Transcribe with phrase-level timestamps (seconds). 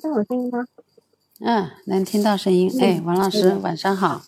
[0.00, 0.66] 到我声音吗？
[1.40, 2.70] 嗯，能听到声音。
[2.80, 4.22] 哎，王老师，晚上好。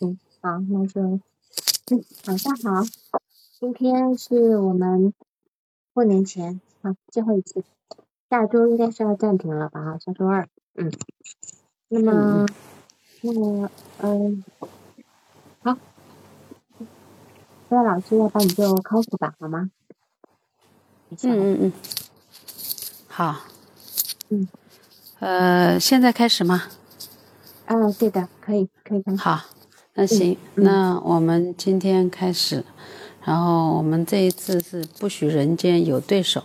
[0.00, 2.82] 嗯，好，那就，嗯，晚上好。
[3.60, 5.12] 今天是我们
[5.92, 7.62] 过年前啊最后一次，
[8.30, 9.98] 下周应该是要暂停了吧？
[9.98, 10.90] 下周二，嗯。
[11.88, 12.46] 那么，
[13.20, 13.70] 那么，
[14.00, 14.44] 嗯，
[15.62, 15.76] 好，
[17.68, 19.70] 那老师，要不你就开始吧，好吗？
[21.10, 21.72] 嗯嗯嗯。
[23.08, 23.36] 好。
[24.30, 24.48] 嗯。
[25.22, 26.64] 呃，现在开始吗？
[27.66, 29.18] 嗯，对的，可以，可以开始。
[29.18, 29.40] 好，
[29.94, 32.64] 那行，那我们今天开始，
[33.24, 36.42] 然后我们这一次是不许人间有对手。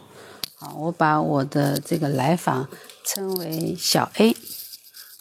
[0.57, 2.67] 好，我把我的这个来访
[3.03, 4.35] 称为小 A。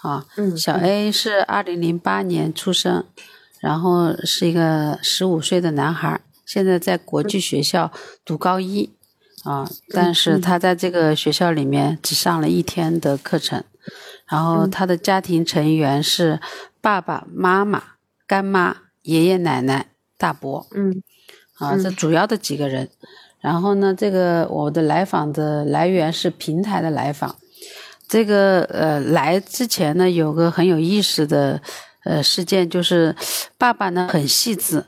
[0.02, 3.06] 啊，嗯，小 A 是二零零八年出生，
[3.60, 7.90] 然后是一个十五岁的男孩，现在在国际学校
[8.23, 8.95] 读高一。
[9.46, 13.62] 啊，但是他在这个学校里面只上了一天的课程，
[14.28, 16.41] 然后他的家庭成员是
[16.80, 17.80] 爸爸妈妈、
[18.26, 19.87] 干妈、爷爷奶奶、
[20.18, 21.01] 大伯，嗯，
[21.59, 22.90] 啊，这主要的几个人。
[23.40, 27.37] 然后呢，这个我的来访的来源是平台的来访，
[28.09, 31.63] 这个呃来之前呢，有个很有意思的
[32.02, 33.15] 呃事件，就是
[33.57, 34.87] 爸爸呢很细致，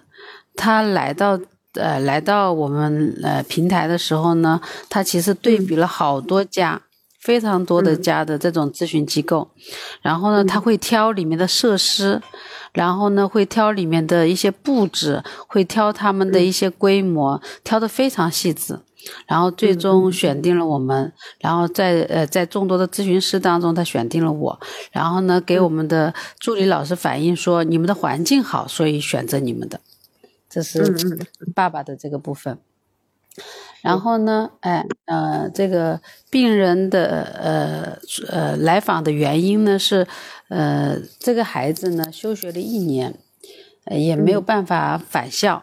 [0.57, 1.39] 他来到。
[1.79, 6.83] 呃，来到我们呃平台的时候呢，他其实对比了好多家，
[7.21, 9.51] 非常多的家的这种咨询机构，
[10.03, 12.21] 然后呢，他会挑里面的设施，
[12.73, 18.79] 然后呢，会挑里面的一些布置，会挑他们的一些规模，挑的非常细致，
[19.27, 24.59] 然后最终选定了我们，然后在呃在众多的咨询师当中，他选定了我，
[24.93, 29.81] 然后呢，给我们的助理老师反映说，你们的环境好，所以选择你们的。
[30.49, 30.83] 这是
[31.55, 32.59] 爸爸的这个部分，
[33.83, 40.07] 然后呢，哎，呃，这个病人的呃呃来访的原因呢是，
[40.49, 43.15] 呃，这个孩子呢休学了一年，
[43.91, 45.63] 也没有办法返校，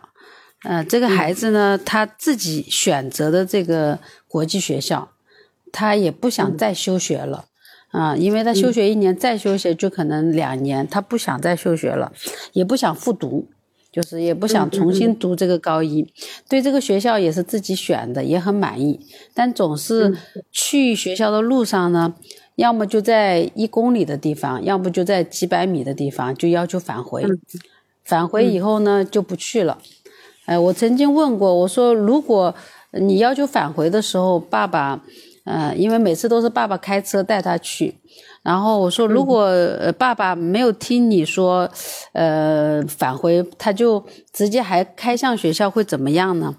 [0.63, 3.97] 呃，这个孩子呢他自己选择的这个
[4.27, 5.09] 国际学校，
[5.71, 7.45] 他也不想再休学了，
[7.89, 12.13] 啊，因为他休学一年再休学就可能两年，他不想再休学了，
[12.53, 13.49] 也不想复读。
[13.95, 16.05] 就是也不想重新读这个高一，
[16.49, 18.99] 对这个学校也是自己选的，也很满意。
[19.33, 20.13] 但总是
[20.51, 22.13] 去学校的路上呢，
[22.55, 27.23] 要么就在一公里的地方，要么就在几百米的地方，就要求返回。
[28.03, 29.77] 返回以后呢，就不去了。
[30.43, 32.53] 哎，我曾经问过，我说如果
[32.91, 35.01] 你要求返回的时候，爸爸，
[35.45, 37.99] 嗯，因为每次都是爸爸开车带他去。
[38.43, 39.49] 然后我说，如果
[39.97, 41.69] 爸爸没有听你说，
[42.13, 46.55] 呃，返回，他就直接还开向学校，会怎么样呢？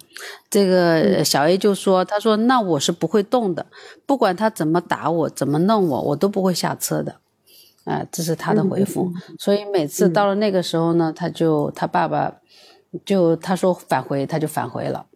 [0.50, 3.66] 这个小 A 就说，他说那我是不会动的，
[4.04, 7.16] 不管他怎么打我，怎么弄我，我都不会下车的。
[7.84, 9.12] 啊，这是他的回复。
[9.38, 12.32] 所以每次到了那个时候呢，他就他爸爸
[13.04, 15.06] 就他说返回，他就返回了。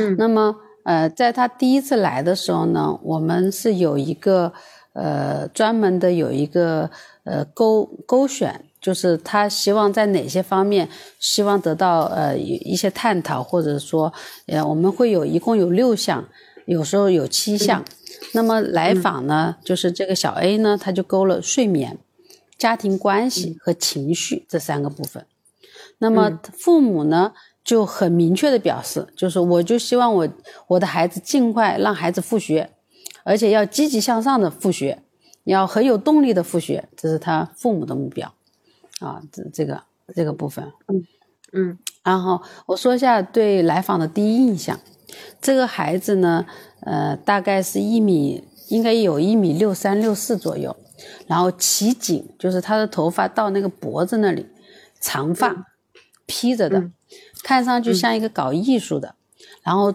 [0.00, 4.52] 嗯，那么呃，在他第一次来的时候呢，我们是有一个。
[4.94, 6.90] 呃，专门的有一个
[7.24, 10.86] 呃勾勾选，就是他希望在哪些方面
[11.18, 14.12] 希望得到呃一些探讨，或者说
[14.48, 16.28] 呃我们会有一共有六项，
[16.66, 17.82] 有时候有七项。
[18.34, 21.96] 那么来访呢，就是这个小 A 呢，他就勾了睡眠、
[22.58, 25.24] 家庭关系和情绪这三个部分。
[25.96, 27.32] 那么父母呢
[27.72, 30.28] 就很明确的表示，就是我就希望我
[30.66, 32.68] 我的孩子尽快让孩子复学。
[33.24, 35.02] 而且要积极向上的复学，
[35.44, 38.34] 要很有动力的复学，这是他父母的目标，
[39.00, 39.82] 啊，这这个
[40.14, 41.06] 这个部分，嗯
[41.54, 44.78] 嗯，然后我说一下对来访的第一印象，
[45.40, 46.44] 这个孩子呢，
[46.80, 50.76] 呃，大概是一米，应该有一米六三六四左右，
[51.26, 54.46] 然后齐颈，就是他的头发到那个脖子那里，
[55.00, 55.68] 长发
[56.26, 56.90] 披着的，
[57.42, 59.14] 看上去像一个搞艺术的，
[59.62, 59.94] 然后。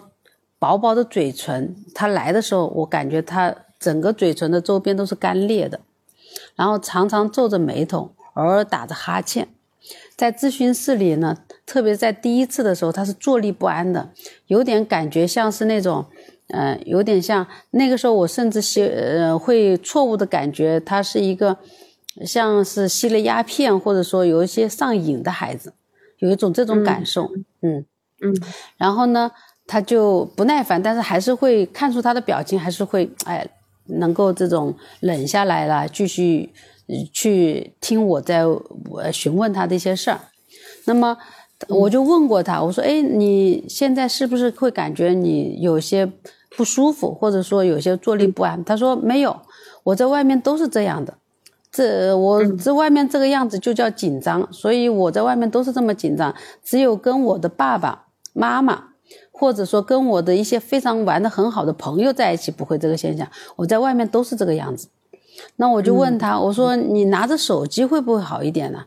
[0.60, 5.78] 薄薄的嘴唇，他来的时候，我感觉他整个嘴唇的周边都是干裂的，
[6.56, 9.46] 然后常常皱着眉头，偶尔打着哈欠。
[10.16, 14.10] 在咨询室里呢，特别在第一次的时候，他是坐立不安的，
[14.48, 16.06] 有点感觉像是那种，
[16.48, 21.56] 嗯，有点像那个时候，我甚至吸呃会错误的感觉他是一个
[22.26, 25.72] 像是吸了鸦片，或者说有一些上瘾的孩子，
[26.18, 27.84] 有一种这种感受，嗯嗯
[28.22, 28.34] 嗯，
[28.76, 29.30] 然后呢？
[29.70, 33.46] 他就不耐烦，但是还是会看出他的表情，还是会哎，
[33.98, 36.50] 能够这种冷下来了，继续
[37.12, 38.46] 去听我在
[39.12, 40.18] 询问他的一些事儿。
[40.86, 41.18] 那么
[41.68, 46.10] 我就问过他，我说：“哎，你现在是不是会感觉你有些
[46.56, 49.38] 不舒服，或者说有些坐立不安？”他说：“没有，
[49.82, 51.17] 我在外面都是这样的，
[51.70, 58.84] 这我这外面这个样子就叫紧张，所以我在外面都是这么紧张，只有跟我的爸爸妈妈。
[59.30, 64.88] 或者说跟我的一些非常玩的很好的朋友在一起不会这个现象，我在外面都是这个样子。
[65.56, 68.80] 那我就问他，我说你拿着手机会不会好一点呢？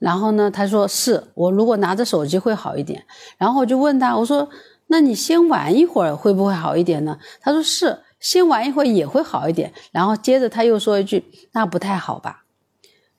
[0.00, 3.04] 然后呢，他说是我如果拿着手机会好一点。
[3.38, 4.48] 然后我就问他，我说
[4.88, 7.16] 那你先玩一会儿会不会好一点呢？
[7.40, 9.70] 他说是，先玩一会儿也会好一点。
[9.90, 11.22] 然后接着他又说一句，
[11.52, 12.44] 那不太好吧？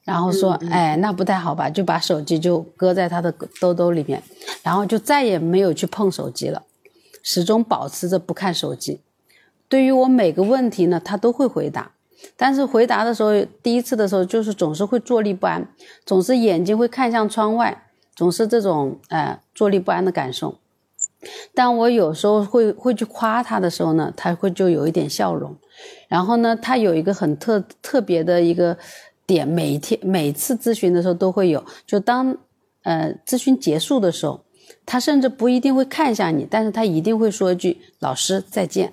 [0.03, 1.69] 然后说，哎，那不太好吧？
[1.69, 4.21] 就把手机就搁在他的兜兜里面，
[4.63, 6.63] 然后就再也没有去碰手机了。
[7.21, 8.99] 始终保持着不看手机，
[9.69, 11.91] 对于我每个问题呢，他都会回答。
[12.35, 15.65] 但是回答的时候，第一次的时候就是总是会坐立不安，
[16.05, 20.59] 总是眼睛会看向窗外，总是这种呃坐立不安的感受。
[21.53, 25.55] 但我有时候会会去夸他的时候呢，他会就有一点笑容。
[26.07, 28.77] 然后呢，他有一个很特特别的一个
[29.25, 32.37] 点，每天每次咨询的时候都会有，就当
[32.83, 34.41] 呃咨询结束的时候。
[34.85, 38.91] 他甚至不一定会看向你，但是他一定会说一句“老师再见”，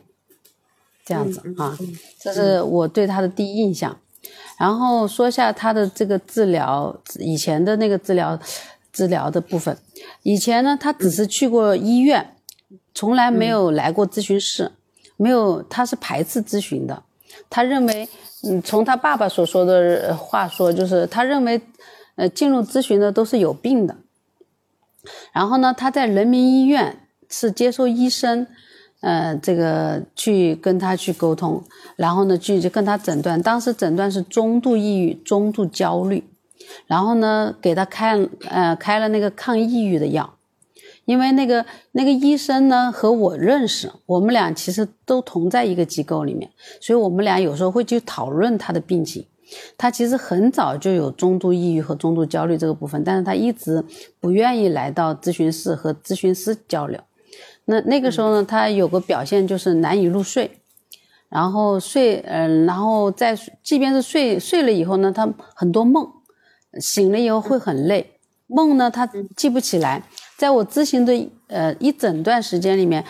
[1.05, 1.77] 这样子啊，
[2.21, 3.97] 这是我对他的第一印象。
[4.57, 8.39] 然后说一下他的这个治疗，以前的那个治疗
[8.93, 9.77] 治疗的部分。
[10.23, 12.35] 以前呢，他只是去过医院，
[12.95, 14.73] 从来没有来过咨询室，
[15.17, 17.03] 没有，他是排斥咨询的。
[17.49, 18.09] 他认为，
[18.43, 21.61] 嗯，从他爸爸所说的话说，就是他认为，
[22.17, 23.97] 呃，进入咨询的都是有病的。
[25.33, 28.47] 然后呢，他在人民医院是接受医生，
[29.01, 31.63] 呃，这个去跟他去沟通，
[31.97, 36.25] 然后呢，去跟他诊断，当时诊断是中度抑郁、中度焦虑，
[36.87, 38.17] 然后呢，给他开
[38.49, 40.35] 呃开了那个抗抑郁的药，
[41.05, 46.51] 因为那个那个医生呢和我认识，我们俩其实都同在一个机构里面，
[46.81, 49.27] 所以我们俩有时候会去讨论他的病情。
[49.77, 53.85] 他其实很早就有中度抑郁和中度焦虑这个部分，但是他一直
[54.21, 57.01] 不愿意来到咨询室和咨询师交流。
[57.65, 60.61] 那那个时候呢，他有个表现就是难以入睡，
[61.29, 66.09] 然后睡，嗯，然后在即便是睡睡了以后呢，他很多梦，
[66.79, 70.03] 醒了以后会很累，梦呢他记不起来。
[70.37, 73.05] 在我咨询的呃一整段时间里面。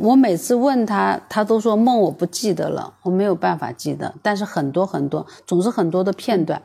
[0.00, 4.14] 我每次问他，他都说梦我不记得了，我没有办法记得。
[4.22, 6.62] 但是很多很多，总是很多的片段。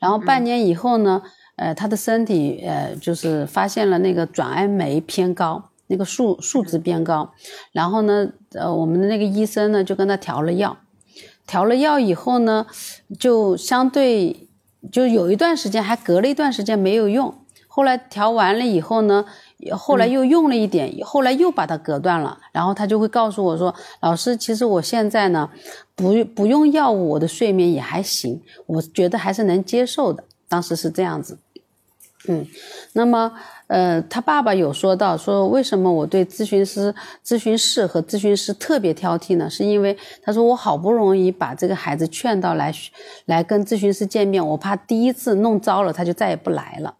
[0.00, 1.22] 然后半年以后呢，
[1.56, 7.32] 呃，他的身体呃就是发现了那个转氨酶偏高，那个数数值偏高。
[7.72, 10.76] 然后呢，呃，我们的那个医生呢就跟他调了药，
[11.46, 12.66] 调了药以后呢，
[13.18, 14.48] 就相对
[14.90, 17.34] 就有一段时间还隔了一段时间没有用。
[17.66, 19.24] 后来调完了以后呢。
[19.72, 25.50] 后来又用了一点，后来又把它隔断了，然后他就会告诉我说：“老师，其实我现在呢，
[25.94, 31.36] 不不用药物，我的睡眠也还行，我觉得还是能接受的。”当时是这样子，
[32.26, 32.46] 嗯，
[32.94, 33.32] 那么
[33.70, 36.92] 呃，他爸爸有说到说，为什么我对咨询师、
[37.24, 39.48] 咨询室和咨询师特别挑剔呢？
[39.48, 42.74] 是因为他说我好不容易把这个孩子劝到来
[43.26, 46.96] 来跟咨询师见面，我怕第一次弄糟了，他就再也不来了。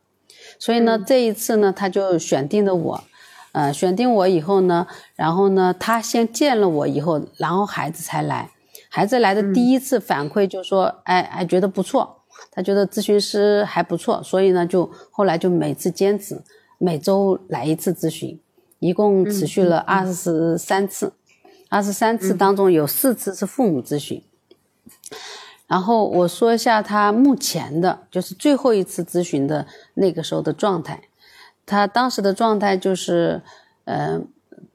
[0.60, 3.04] 所以呢，这一次呢，他就选定了我，
[3.50, 4.86] 呃，选定我以后呢，
[5.16, 8.48] 然后呢，他先见了我以后，然后孩子才来。
[8.88, 12.18] 孩子来的第一次反馈就说，哎，哎觉得不错，
[12.52, 16.40] 他觉得咨询师还不错，所以呢，就后来就每次坚持
[16.82, 18.40] 每周来一次咨询，
[18.78, 21.12] 一共持续了二十三次，
[21.68, 24.22] 二十三次当中有四次是父母咨询。
[25.66, 31.02] 然后我说一下他目前的，就是最后一次咨询的那个时候的状态。
[31.66, 33.42] 他当时的状态就是，
[33.84, 34.18] 呃，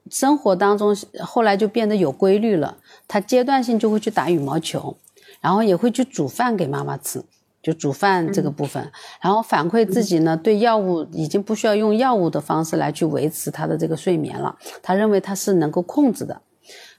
[0.08, 2.78] 生活当中后来就变得有规律了。
[3.08, 4.96] 他阶段性就会去打羽毛球，
[5.40, 7.24] 然后也会去煮饭给妈妈吃，
[7.66, 8.92] 就煮饭这个部分。
[9.20, 14.56] 然后反馈自己呢，对药物已经不需要用药物的方式来去维持他的这个睡眠了。
[14.84, 16.40] 他认为他是能够控制的。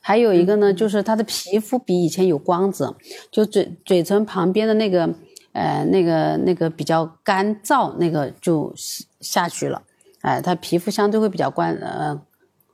[0.02, 2.98] 还有一个呢，就是他的皮肤比以前有光泽，
[3.32, 5.10] 就嘴嘴唇旁边的那个，
[5.54, 8.74] 呃，那个那个比较干燥，那个就
[9.22, 9.82] 下去了，
[10.20, 12.20] 哎，他皮肤相对会比较光呃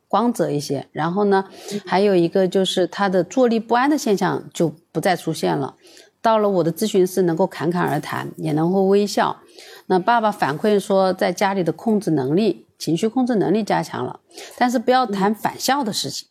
[0.07, 0.87] 光泽一些。
[0.91, 1.45] 然后呢，
[1.85, 5.75] 还有一个就是他的坐立不安的现象就不再出现了。
[6.23, 9.37] 到了我的咨询室，能够侃侃而谈，也能够微笑。
[9.85, 14.21] 那爸爸反馈说，在家里的控制能力、情绪控制能力加强了，
[14.57, 16.29] 但是不要谈返校的事情。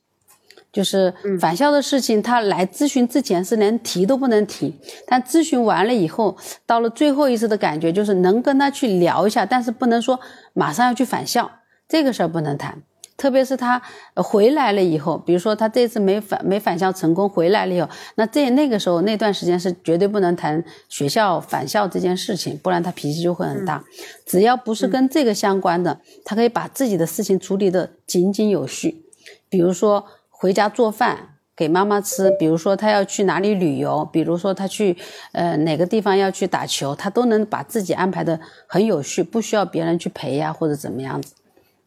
[0.73, 4.75] 就是返校的事情，他来咨询之前是连提都不能提，
[5.07, 6.35] 但咨询完了以后，
[6.65, 10.19] 到了最后一次的感觉就是能跟他去聊一下，但是不能说
[10.55, 11.51] 马上要去返校，
[11.87, 12.83] 这个事儿不能谈。
[13.17, 13.81] 特别是他
[14.15, 23.85] 回来了以后，比如说他这次没返没返校成功，回来了以后，那这那个时候那段时间是绝对不能谈学校返校这件事情，不然他脾气就会很大。
[24.27, 29.05] 只要不是跟这个相关的，他可以把自己的事情处理的井井有序。
[29.49, 34.97] 比如说回家做饭给妈妈吃，比如说他要去哪里旅游，比如说他去
[35.33, 41.35] 呃哪个地方要去打球，他都能把自己安排的很有序，不需要别人去陪呀或者怎么样子，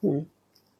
[0.01, 0.27] 嗯。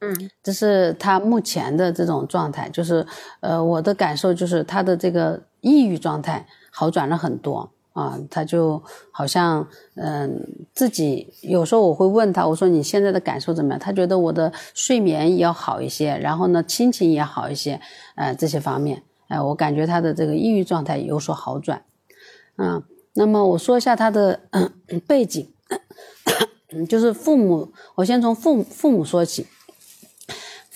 [0.08, 3.04] 嗯，这是他目前的这种状态，就是
[3.40, 10.40] 呃，我的感受就是他的这个抑郁状态好转了很多啊，他就好像嗯，
[10.74, 13.78] 自己有时候我会问他，我说你现在的感受怎么样？
[13.78, 17.80] 他觉得我的睡眠要好一些，然后呢，心情也好一些，
[18.14, 21.82] 呃，这些方面，哎，我感觉他的这个抑郁状态有所好转，
[22.58, 22.82] 嗯，
[23.14, 24.40] 那么我说一下他的
[25.06, 25.48] 背景，
[26.86, 29.46] 就是父母，我先从父父母说起。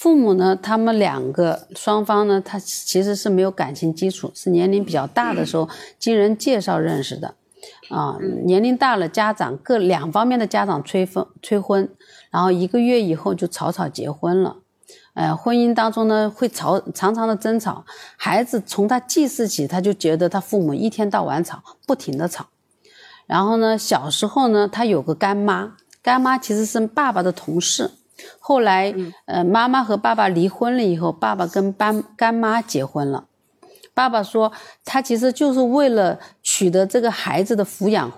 [0.01, 7.35] 父母呢，他们两个双方呢，他其实是没有感情基础，是年龄比较大的时候经人介绍认识的，
[7.91, 8.17] 啊，
[8.47, 11.87] 年龄大了，家长各两方面的家长催婚催婚，
[12.31, 14.57] 然后一个月以后就草草结婚了，
[15.13, 17.85] 呃，婚姻当中呢会吵常常的争吵，
[18.17, 22.47] 孩子从他记事起，他就觉得他父母一天到晚吵，不停的吵，
[23.27, 27.91] 然后呢，小时候呢，他有个干妈，干妈其实是爸爸的同事。
[28.39, 28.95] 后来，
[29.27, 33.27] 呃，妈妈和爸爸离婚了以后，爸爸跟干干妈结婚了。
[33.93, 34.51] 爸爸说，
[34.85, 38.11] 他其实就是为了取得这个孩子的抚养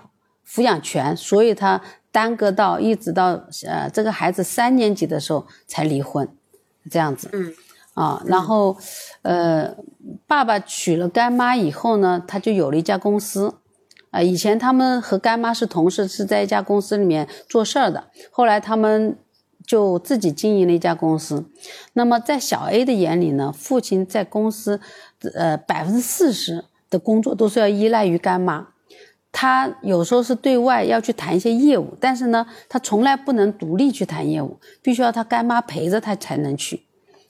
[0.47, 1.81] 抚养权，所以他
[2.11, 6.29] 耽搁到一直到呃这个孩子三年级的时候才离婚，
[6.89, 7.29] 这样子。
[7.33, 7.53] 嗯，
[7.95, 8.77] 啊，然后，
[9.23, 9.75] 呃，
[10.25, 13.55] 爸爸娶了干妈以后呢，他就有了一家公司。
[14.11, 18.05] 啊，以前他们和干妈是同事，是在一家公司里面做事儿的。
[18.31, 19.17] 后来他们。
[19.65, 21.45] 就自己经营了一家公司，
[21.93, 24.81] 那么在小 A 的眼里呢，父亲在公司，
[25.33, 28.67] 呃，百分之四十的工作都是要依赖于干妈，
[29.31, 36.83] 他有时候是对外要去谈一些业务，但是呢，他从来不能独立去谈业务，必须要他干妈陪着他才能去，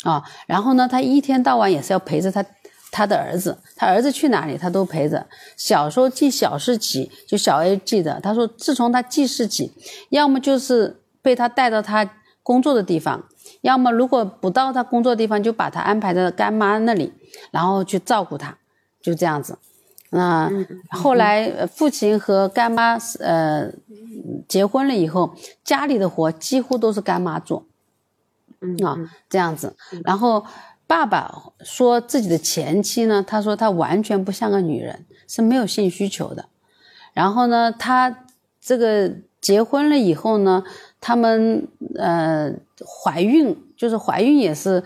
[0.03, 2.43] 啊，然后呢，他一天到晚也是要陪着他
[2.91, 5.27] 他的儿子，他儿子去哪里他都陪着。
[5.55, 9.71] 小时候记小事起，就小 A 记得，他说自从他记事起，
[10.09, 12.09] 要么就是被他带到他。
[12.43, 13.23] 工作的地方，
[13.61, 17.13] 要么如果不到他工作地方，就把他安排在干妈那里，
[17.51, 18.57] 然后去照顾他，
[19.01, 19.57] 就这样子。
[20.09, 20.51] 那
[20.89, 23.71] 后来父亲和干妈呃
[24.47, 25.33] 结婚了以后，
[25.63, 27.65] 家里的活几乎都是干妈做，
[28.85, 29.75] 啊这样子。
[30.03, 30.45] 然后
[30.85, 36.49] 爸爸说自己的前妻呢，他说他完全不像个女人，是没有性需求的。
[37.13, 38.25] 然后呢，他
[38.59, 39.09] 这个
[39.39, 40.65] 结婚了以后呢。
[41.05, 41.67] 他们
[41.99, 42.49] 呃
[42.81, 44.81] 怀孕就是怀孕也是，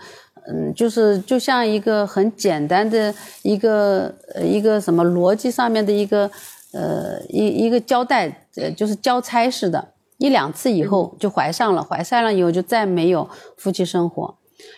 [0.48, 6.28] 嗯，就是就像一个很简单的一个呃一个什么逻辑上面的一个
[6.72, 14.34] 呃一一个交代，呃就是交差似的，一两次以后就怀上了，怀上了以后就再没有夫妻生活，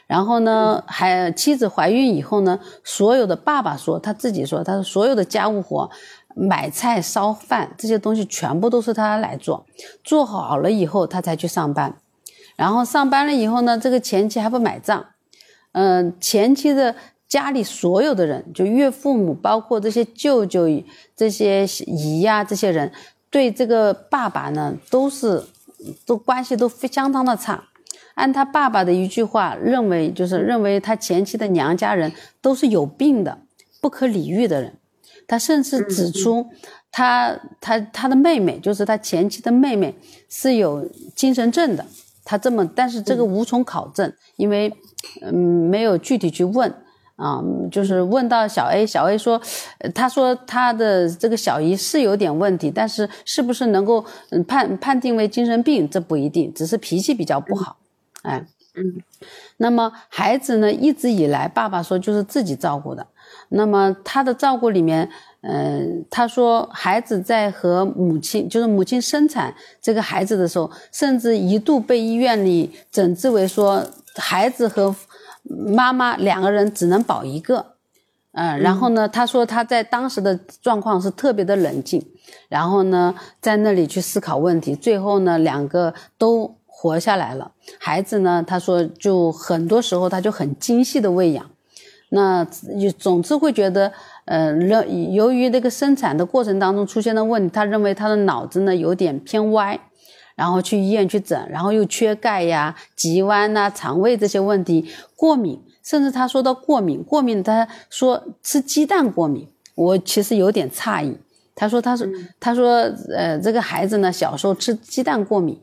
[0.07, 5.89] 然后呢还妻子怀孕以后呢，所有的爸爸说他自己说，他说所有的家务活。
[6.35, 9.67] 买菜、烧饭这些东西全部都是他来做，
[10.05, 11.97] 做好了以后他才去上班，
[12.57, 15.07] 然后上班了以后呢，这个前妻还不买账，
[15.73, 16.95] 嗯，前妻的
[17.29, 20.67] 家里所有的人，就岳父母，包括这些舅舅、
[21.15, 22.93] 这些姨呀，这些人，
[23.31, 25.43] 对这个爸爸呢，都是
[26.05, 27.65] 都关系都非相当的差。
[28.15, 33.39] 按他爸爸的一句话，认为就是认为他前妻的娘家人都是有病的、
[33.81, 34.77] 不可理喻的人。
[35.31, 36.45] 他甚至指出，
[36.91, 39.95] 他他他的妹妹，就是他前妻的妹妹，
[40.29, 40.85] 是有
[41.15, 41.87] 精神症的。
[42.25, 44.73] 他这么，但是这个无从考证，因为
[45.23, 45.33] 嗯
[45.71, 46.69] 没有具体去问
[47.15, 47.41] 啊。
[47.71, 49.41] 就是问到小 A，小 A 说，
[49.95, 54.05] 他说他的这个小姨是有点问题，但是是不是能够
[54.49, 57.77] 判判定为精神病，这不一定，只是脾气比较不好。
[58.23, 58.45] 哎，
[58.75, 59.01] 嗯，
[59.59, 63.07] 那么孩子呢，一直以来爸爸说就是自己照顾的。
[63.51, 65.09] 那么他的照顾里面，
[65.43, 74.95] 嗯，他说孩子在和母亲，就是母亲生产这个孩子的时候，甚至一度被医院里诊治为说孩子和
[75.43, 77.75] 妈妈两个人只能保一个，
[78.33, 82.01] 嗯，然后呢，他说他在当时的状况是特别的冷静，
[82.49, 87.51] 然后呢，在那里去思考问题，最后呢，两个都活下来了。
[87.81, 91.51] 孩子呢，他说就很多时候他就很精细的喂养。
[92.11, 93.93] 那也总之会觉得，
[94.25, 99.79] 呃，认由于这个生产的过程当中出现的问题，他认为他的脑子呢有点偏歪，
[100.35, 111.17] 然后去医院去诊，然后又缺钙呀、脊弯呐、肠胃这些问题，过敏，甚至他说到过敏，过敏他说吃鸡蛋过敏，我其实有点诧异。
[111.55, 112.07] 他说他说
[112.41, 115.61] 他说呃这个孩子呢小时候吃鸡蛋过敏，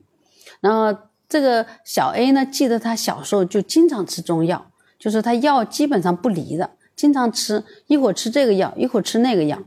[0.61, 6.69] 然后这个小 A 呢记得他小时候就经常吃中药，就是他药基本上不离的。
[6.95, 9.61] 经常吃，一会儿吃这个药，一会儿吃那个药，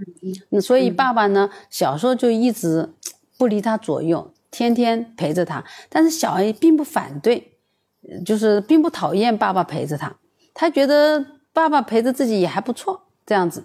[0.49, 2.93] 那所以爸爸呢，小时候就一直
[3.39, 5.65] 不离他左右，天天陪着他。
[5.89, 7.53] 但是小 A 并不反对，
[8.27, 10.17] 就是并不讨厌爸爸陪着他，
[10.53, 13.63] 他觉得爸爸陪着自己也还不错，这样子。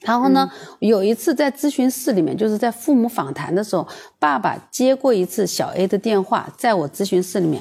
[0.00, 3.86] 然后呢，有一次在咨询室里面，就是在父母访谈的时候，
[4.18, 7.60] 爸爸接过一次小 A 的电话，在我咨询室里面，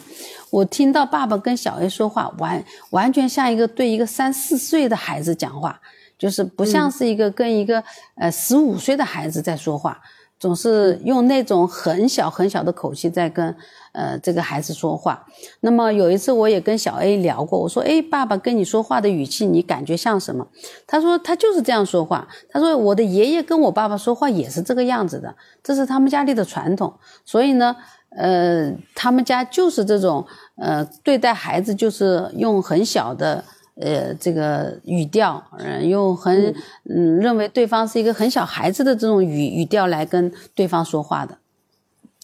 [0.51, 5.79] 我听到爸爸跟小 A 说话，完完全像一个对一个三四岁的孩子讲话，
[6.17, 7.83] 就是不像是一个跟一个
[8.15, 9.99] 呃十五岁的孩子在说话。
[10.39, 13.55] 总是用那种很小很小的口气在跟
[13.91, 15.25] 呃这个孩子说话。
[15.61, 20.47] 那么有一次我也跟小 A 聊过，我说：“哎，爸爸跟你说话的语气，你感觉像什么？”
[20.85, 26.93] 他说：“他就是这样说话。”他说：“我的爷爷跟我爸爸说话也是这个样子的，这是他们家里的传统。
[27.25, 27.75] 所以呢，
[28.15, 30.25] 呃，他们家就是这种
[30.57, 33.43] 呃对待孩子就是用很小的。”
[33.79, 36.51] 呃，这个语调，嗯，用很，
[36.89, 41.37] 嗯，认为对方是一个很小孩子的这种语语调来跟对方说话的，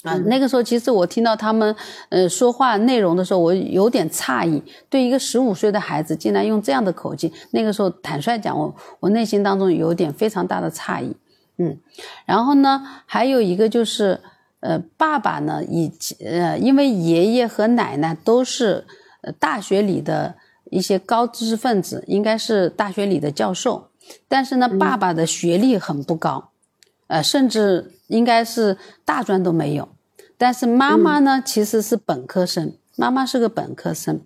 [0.01, 1.75] 啊，那个时候其实我听到他们，
[2.09, 11.15] 呃，说话内容的时候，我有点诧异，对一个十五岁的孩子竟然用这样的口气，那个时候坦率讲，我我内心当中有点非常大的诧异，
[11.59, 11.77] 嗯，
[12.25, 14.19] 然后呢，还有一个就是，
[14.61, 15.91] 呃，爸爸呢，以
[16.25, 18.85] 呃，因为爷爷和奶奶都是
[19.21, 20.33] 呃大学里的。
[20.73, 23.89] 一些高知识分子应该是大学里的教授，
[24.27, 26.49] 但是呢，爸爸的学历很不高，
[27.07, 29.87] 呃，甚至应该是大专都没有。
[30.37, 34.19] 但是妈妈呢，其实是本科生，妈妈是个本科生。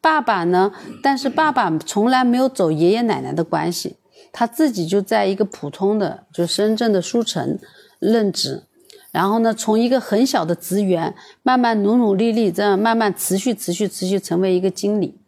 [0.00, 3.96] 爸爸呢，但是爸爸从来没有走爷爷奶奶的关系，
[4.32, 7.58] 他自己就在一个普通的就深圳的书城
[8.00, 8.64] 任职，
[9.12, 15.21] 然后呢，从一个很小的职员，慢慢努努力力，这样慢慢持续持续持续成为一个经理。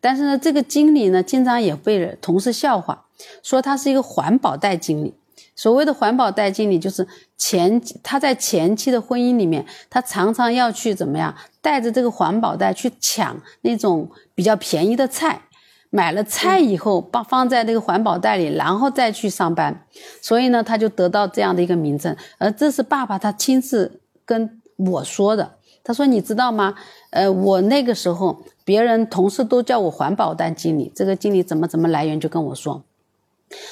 [0.00, 3.06] 但是呢，这个经理呢，经常也被同事笑话，
[3.42, 5.14] 说他是一个环保袋经理。
[5.54, 15.40] 所谓的环保袋经理，就是前他在前期的婚姻里面，他常常要去怎么样，带着这个环保袋去抢那种比较便宜的菜，
[15.90, 19.84] 买了菜以后放放在那个环保袋里，然后再去上班。
[20.22, 22.16] 所以呢，他就得到这样的一个名称。
[22.38, 25.56] 而这是爸爸他亲自跟我说的。
[25.84, 26.74] 他说：“你知道吗？
[27.10, 30.92] 呃，我那个时候，别人同事都叫我环保单经理。
[30.94, 32.84] 这个经理怎么怎么来源就跟我说。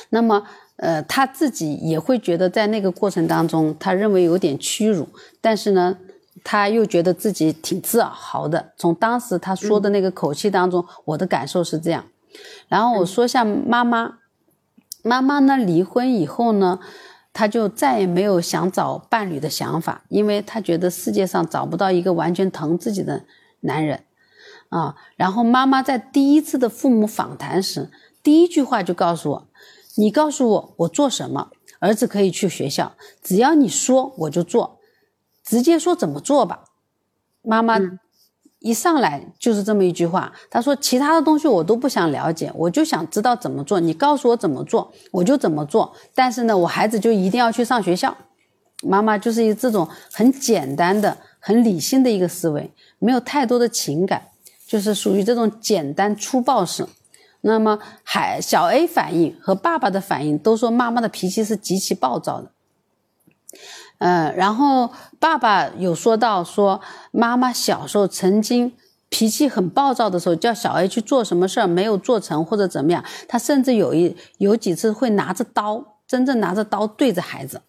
[0.09, 0.45] 那么，
[0.77, 5.07] 呃，他自己也会觉得在那个过程当中，他认为有点屈辱，
[5.43, 5.99] 但是呢，
[6.43, 8.73] 他又觉得自己挺自豪的。
[8.79, 12.07] 从当时他说的那个口气当中，我的感受是这样。
[12.69, 14.17] 然后我说一下妈妈，
[15.03, 16.81] 妈妈呢离婚以后呢。”
[17.39, 23.25] 他就再也没有想找伴侣的想法，因为他觉得世界上找不到一个完全疼自己的
[23.61, 24.05] 男人，
[24.69, 24.95] 啊。
[25.17, 27.91] 然后妈妈在第一次的父母访谈时，
[28.23, 29.49] 第一句话就告诉我
[29.97, 31.51] ：“你告诉我我做什么，
[31.81, 34.79] 儿子可以去学校，只要你说我就做，
[35.45, 36.65] 直接说怎么做吧。”
[37.43, 37.79] 妈妈。
[38.61, 45.95] 一上来就是这么一句话，她说其他的东西我都不想了解，我就想知道怎么做，你告诉我怎么做，我就怎么做。
[46.17, 48.17] 但是呢，我孩子就一定要去上学校。
[48.83, 54.31] 妈妈就是一这种很简单的、很理性的一个思维，没有太多的情感，
[54.67, 56.87] 就是属于这种简单粗暴式。
[57.43, 62.51] 那么，海小 A 反应和爸爸的反应都说妈妈的脾气是极其暴躁的。
[63.99, 66.81] 嗯，然后爸爸有说到说，
[67.13, 68.73] 妈妈小时候曾经
[69.09, 77.63] 脾气很暴躁的时候，叫小 A 去做什么事儿没有做成或者怎么样，他甚至有一有几次会拿着刀，真正拿着刀对着孩子，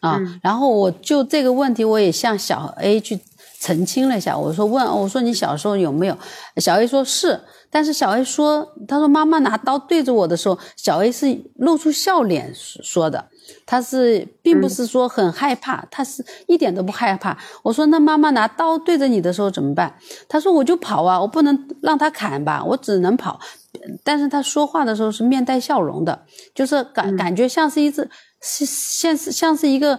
[0.00, 3.20] 啊，然后我就这个问题我也向小 A 去
[3.64, 6.18] 澄清了一下，我说问我说你小时候有没有？
[6.58, 13.30] 小 A 说是，但是小 A 说他说妈妈拿刀对着我的时候，小 A 是露出笑脸说的。
[13.64, 17.38] 他是并不是说很害怕，他是一点都不害怕。
[17.62, 19.94] 我说那妈妈拿刀对着你的时候怎么办？
[20.28, 23.40] 他说我就跑啊，我不能让他砍吧，我只能跑。
[24.02, 26.22] 但是他说话的时候是面带笑容的，
[26.54, 28.08] 就是感感觉像是一只
[28.42, 29.98] 是像是像是一个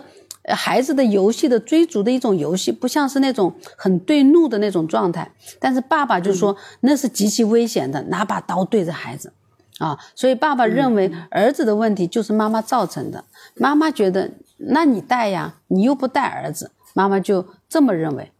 [0.53, 5.31] 孩子的游戏的追逐的一种游戏，不像是那种很对怒的那种状态。
[5.59, 9.33] 但是爸爸就说那是极其危险的，拿把刀对着孩子。
[9.77, 13.25] 啊，所以爸爸认为儿子的问题就是妈妈造成的。
[13.55, 18.31] 妈妈觉得，那你带呀，你又不带儿子，妈妈就这么认为，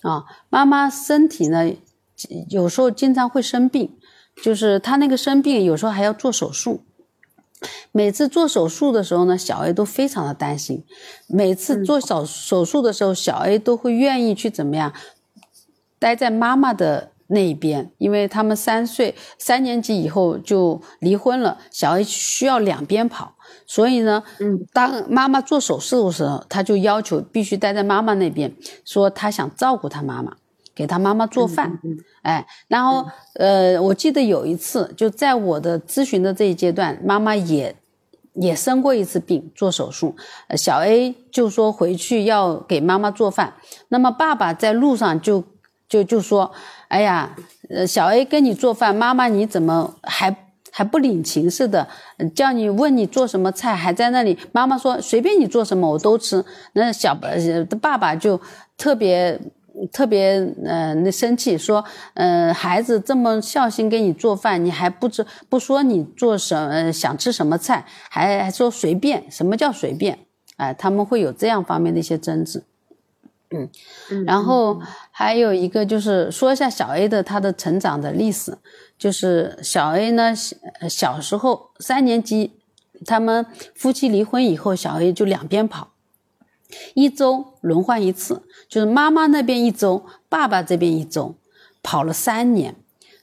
[0.00, 1.70] 啊，妈妈身体呢，
[2.48, 3.98] 有时候经常会生病，
[4.42, 6.82] 就是她那个生病，有时候还要做手术。
[7.92, 10.84] 每次做手术的时候呢，小 A 都非常的担心。
[11.26, 14.92] 每次做手手术的时候，小 A 都会愿意去怎么样，
[15.98, 23.34] 待在妈妈的那一边，因为他们三岁三年级以后就离婚了，小 A 需要两边跑，
[23.66, 30.36] 所以呢，嗯，当妈妈做手术的时候，他就要求必须待在妈妈那边，说他想照顾他妈妈。
[30.78, 31.76] 给他妈妈做饭，
[32.22, 37.74] 哎，然后呃，我记得有一次，就在我的咨询的这一阶段，妈妈也
[38.34, 40.14] 也生过一次病，做手术，
[40.56, 43.54] 小 A 就说回去要给妈妈做饭，
[43.88, 45.42] 那么爸爸在路上就
[45.88, 46.52] 就就说，
[46.86, 47.34] 哎呀，
[47.70, 50.32] 呃，小 A 跟你做饭，妈妈你怎么还
[50.70, 51.88] 还不领情似的，
[52.36, 58.40] 叫你问你做什么菜，还在那里，妈妈说随便你做什么我都吃，那小 呃爸爸就
[58.76, 59.40] 特别。
[59.86, 70.18] 特别呃，那生气说，呃，孩子这么孝心给你做饭，你还不知不说你做什想吃什么菜，还还说随便，什么叫随便？
[70.56, 72.64] 哎，他们会有这样方面的一些争执，
[73.50, 73.70] 嗯，
[74.26, 74.80] 然后
[75.12, 78.58] 还有一个就是说一下小 A 的他的成长的历史，
[78.98, 80.34] 就是小 A 呢
[80.88, 82.54] 小时候三年级，
[83.06, 85.90] 他们夫妻离婚以后，小 A 就两边跑。
[86.94, 91.34] 一周轮换一次，就是妈妈那边一周，爸爸这边一周，
[91.82, 92.76] 跑了三年。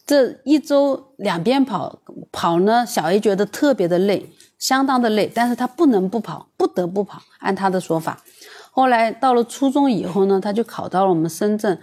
[0.06, 2.00] 这一周两边跑
[2.32, 7.24] 跑呢，小 A 觉得特别的累，相当的累，但是他不能不跑，不得不跑。
[7.40, 8.24] 按他的说法，
[8.72, 11.80] 后来到了初中以后呢，他就考到了我们深圳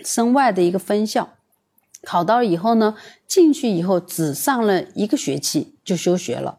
[0.00, 1.28] 深外的一个分校。
[2.04, 6.58] 考到了以后呢，进去以后只上了一个学期就休学了。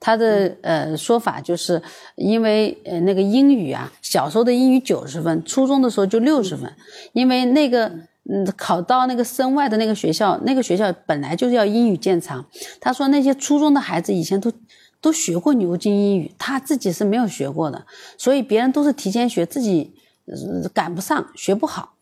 [0.00, 1.82] 他的呃说法就是，
[2.14, 6.72] 因为呃那个英语啊，小时候的英语九十分，初中的时候就六十分，
[7.12, 7.88] 因为那个
[8.30, 12.46] 嗯考到那个深外的那个学校，那个学校本来就是要英语见长。
[12.80, 14.52] 他说那些初中的孩子以前都
[15.00, 17.84] 都学过牛津英语，他自己是没有学过的，
[18.16, 19.94] 所以别人都是提前学，自己
[20.72, 21.94] 赶不上，学不好。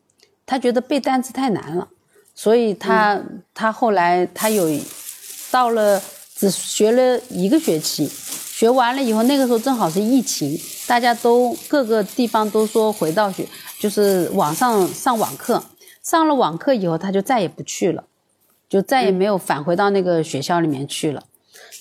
[0.44, 1.88] 他觉得背单词太难了，
[2.35, 3.20] 所以他
[3.54, 4.68] 他后来他有
[5.50, 6.02] 到了。
[6.37, 13.46] 只学了一个学期，学完了以后，那个时候正好是疫情，大家都各个地方都说回到学，
[13.81, 15.64] 就是网上上网课。
[16.03, 18.05] 上了网课以后，他就再也不去了，
[18.68, 21.25] 就再也没有返回到那个学校里面去了，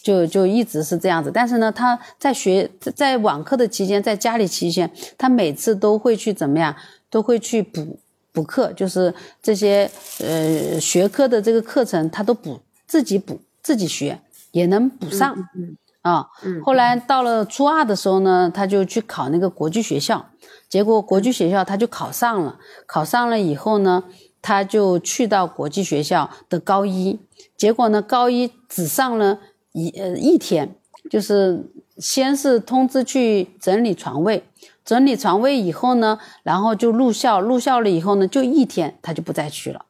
[0.02, 1.30] 就就一直是这样子。
[1.32, 6.76] 但是呢，他在学在网课的期间，在家里期间，他每次都会去怎么样，
[7.12, 8.00] 都会去补
[8.32, 9.14] 补课，就是
[9.44, 14.20] 这些呃学科的这个课程，他都补自己补自己学。
[14.56, 16.28] 也能补上，嗯啊，
[16.64, 20.28] 后来到了初二的时候呢，他就去考那个国际学校，
[20.70, 24.06] 结果国际学校他就考上了，考上了以后呢，
[24.42, 27.20] 他就去到国际学校的高一，
[27.58, 29.40] 结果呢，高一只上了
[29.74, 30.74] 一呃一天，
[31.12, 34.46] 就是先是通知去整理床位，
[34.86, 39.86] 整理床位以后呢，然后就入校，入校了以后呢，就一天他就不再去了，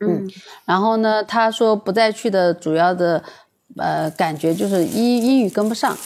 [0.00, 0.26] 嗯，
[0.64, 3.22] 然后呢，他说不再去的主要的。
[3.76, 5.96] 呃，感觉就是英英语跟不上。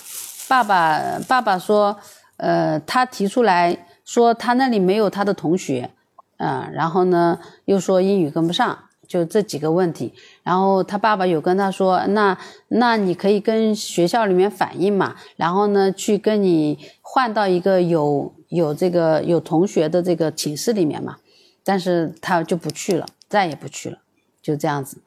[0.49, 1.97] 爸爸爸爸说，
[2.37, 5.91] 呃，他提出来说他那里没有他的同学，
[6.37, 10.13] 嗯，然后呢又说英语跟不上，就这几个问题。
[10.43, 12.37] 然后他爸爸有跟他说，那
[12.69, 21.17] 那你可以跟学校里面反映嘛，然后呢去跟你换到一个有有这个有同学的这个寝室里面嘛。
[21.65, 23.99] 但是他就不去了，再也不去了，
[24.43, 24.99] 就这样子。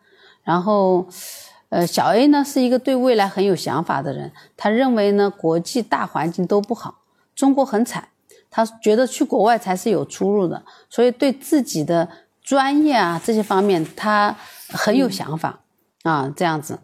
[0.43, 1.05] 然后。
[1.75, 7.01] 呃，小 A 呢是一个对未来很有想法的人，他认为呢国际大环境都不好，
[7.35, 8.07] 中国很惨，
[8.49, 12.07] 他觉得去国外才是有出路的，所以对自己的
[12.41, 14.33] 专业啊这些方面他
[14.69, 15.59] 很有想法
[16.03, 16.79] 啊这样子，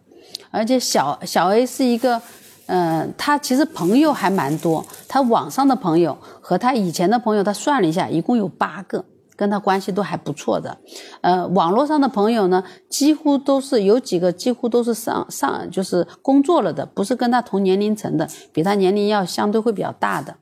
[0.49, 2.21] 而且小小 A 是一个，
[2.65, 9.05] 嗯，他其实朋友还蛮多，他网上的朋友和他以前的朋友，他算了一下，一共有八个。
[9.35, 10.77] 跟他关系都还不错的，
[11.21, 20.35] 呃，网络上的朋友呢，几乎都是有几个几乎都是上上就是工作了的，不是跟他同年龄层的，比他年龄要相对会比较大的，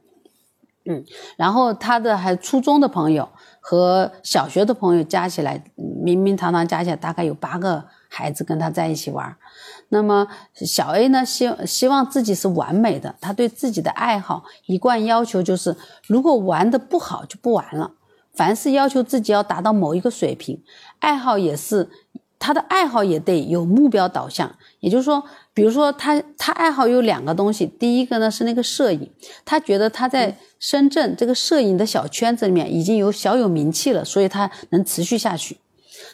[0.85, 1.05] 嗯，
[1.37, 3.29] 然后他的还初中的朋友
[3.61, 9.37] 和小学的朋友加起来，明明堂堂加起来大概有八个孩子跟他在一起玩，
[9.89, 17.91] 那么小 A 呢，希希望自己是完美的，他对自己的爱好一贯要求就是，如果玩的不好就不玩了。
[18.39, 20.63] 凡是要求自己要达到某一个水平，
[20.99, 21.89] 爱好也是
[22.39, 24.55] 他的爱好也得有目标导向。
[24.79, 25.21] 也就是说，
[25.53, 29.11] 比比如说他他爱好有两个东西，第一个呢是那个摄影，
[29.43, 35.57] 他觉得他在深圳这个摄影的小圈子里面已经有小有名气了，所以他能持续下去。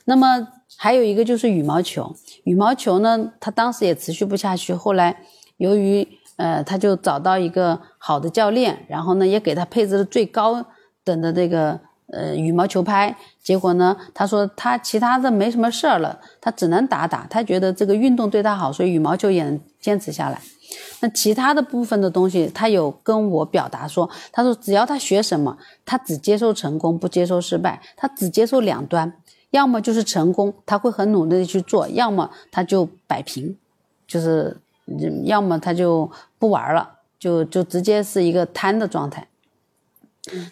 [0.05, 5.15] 那么还有一个就是羽毛球，羽毛球呢，他当时也持续不下去，后来
[5.57, 6.07] 由于
[6.37, 10.65] 呃他就找到一个好的教练，然后呢也给他配置了最高
[11.03, 11.79] 等的这个。
[12.07, 13.97] 呃，羽毛球拍，结果呢？
[14.13, 17.25] 他说他其他的没什么事儿了，他只能打打。
[17.27, 20.39] 他觉得这个运动对他好，所以羽毛球也能坚持下来。
[20.99, 29.11] 那其他的部分的东西，他有跟我表达说，他说只要他学什么，他只接受成功，不接受失败，他只接受两端，
[29.49, 33.57] 要么就是成功，他会很努力的去做；要么他就摆平，
[34.07, 34.55] 就是
[35.23, 39.27] 要么他就不玩了，就就直接是一个瘫的状态。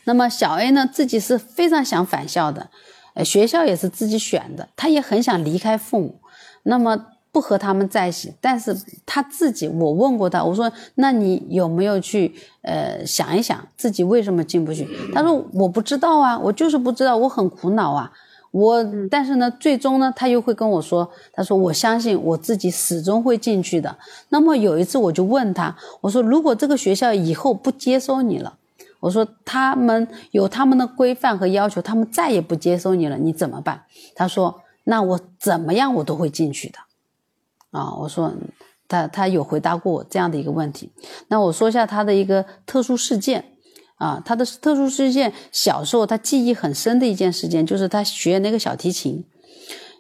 [0.06, 2.70] 那么小 A 呢，自己是非常想返校的，
[3.14, 6.16] 呃，学校也是自己选的，他也很想离开父母，
[6.64, 8.34] 那么不和他们在一起。
[8.40, 14.88] 但是他自己，我问过他，我说，那你有没有去呃想一想自己为什么进不去？
[15.14, 18.12] 他说我不知道啊，我就是不知道，我很苦恼啊。
[18.52, 23.98] 我但是呢，最终呢，他又会跟我说，他说我相信我自己始终会进去的。
[24.30, 28.60] 那么有一次我就问他，我说如果这个学校以后不接收你了？
[29.04, 33.84] 我说他们有他们的规范和要求，他们再也不接收你了，你怎么办？
[34.16, 36.80] 他说：“那我怎么样我都会进去的。”
[37.78, 38.34] 啊，我说
[38.88, 40.90] 他他有回答过我这样的一个问题。
[41.28, 43.44] 那我说一下他的一个特殊事件
[43.96, 49.26] 啊，他的特殊事件，小时候他记忆很深的一件事件，就是他学那个小提琴，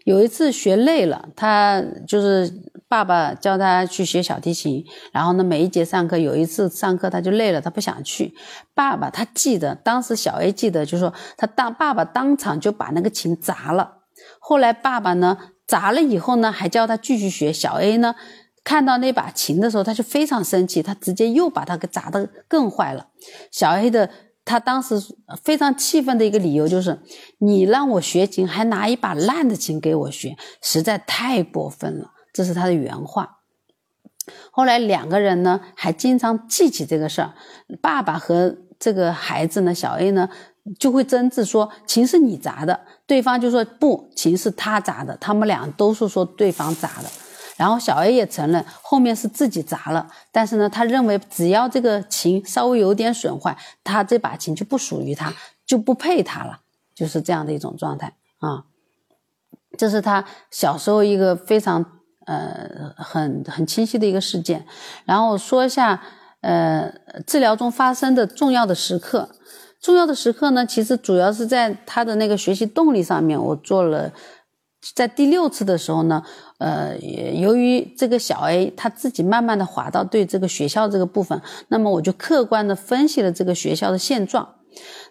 [0.05, 2.71] 有一次学累了，他就是。
[2.93, 8.35] 爸爸叫他去学小提琴，然后呢，每一节上课，有一次上课他就累了，他不想去。
[8.75, 14.03] 爸爸他记得，当时小 A 记得，就说他当爸爸当场就把那个琴砸了。
[14.39, 17.51] 后来爸爸呢砸了以后呢，还叫他继续学。
[17.51, 18.13] 小 A 呢
[18.63, 23.07] 看到那把琴的时候，他就非常生气，他直接又把它给砸得更坏了。
[23.49, 24.07] 小 A 的
[24.45, 25.01] 他当时
[25.41, 27.01] 非常气愤的一个理由就是，
[27.39, 32.11] 你让我学琴，还拿一把烂的琴给我学，实在太过分了。
[32.33, 33.37] 这是他的原话。
[34.51, 37.33] 后来两个人呢，还经常记起这个事儿。
[37.81, 40.29] 爸爸和这个孩子呢，小 A 呢，
[40.79, 45.17] 就会争执说琴是你砸的，对方就说不，琴是他砸的。
[45.17, 47.09] 他们俩都是说对方砸的。
[47.57, 55.33] 然后小 A 也承认后面是自己砸了，但是呢，他认为只要这个琴稍微有点损坏，他这把琴就不属于他，
[55.65, 56.61] 就不配他了，
[56.95, 58.63] 就是这样的一种状态啊。
[59.77, 61.99] 这是他小时候一个非常。
[62.25, 64.65] 呃，很很清晰的一个事件，
[65.05, 66.01] 然后说一下，
[66.41, 66.93] 呃，
[67.25, 69.29] 治疗中发生的重要的时刻，
[69.81, 74.11] 重要的时刻呢，其实主要是在他的那个学习动力上面，我做了，
[74.95, 76.23] 在第六次的时候呢，
[76.59, 84.55] 呃，由于这个小 A 他自己慢慢的滑到对这个学校这个部分，那么我就客观的分析了这个学校的现状。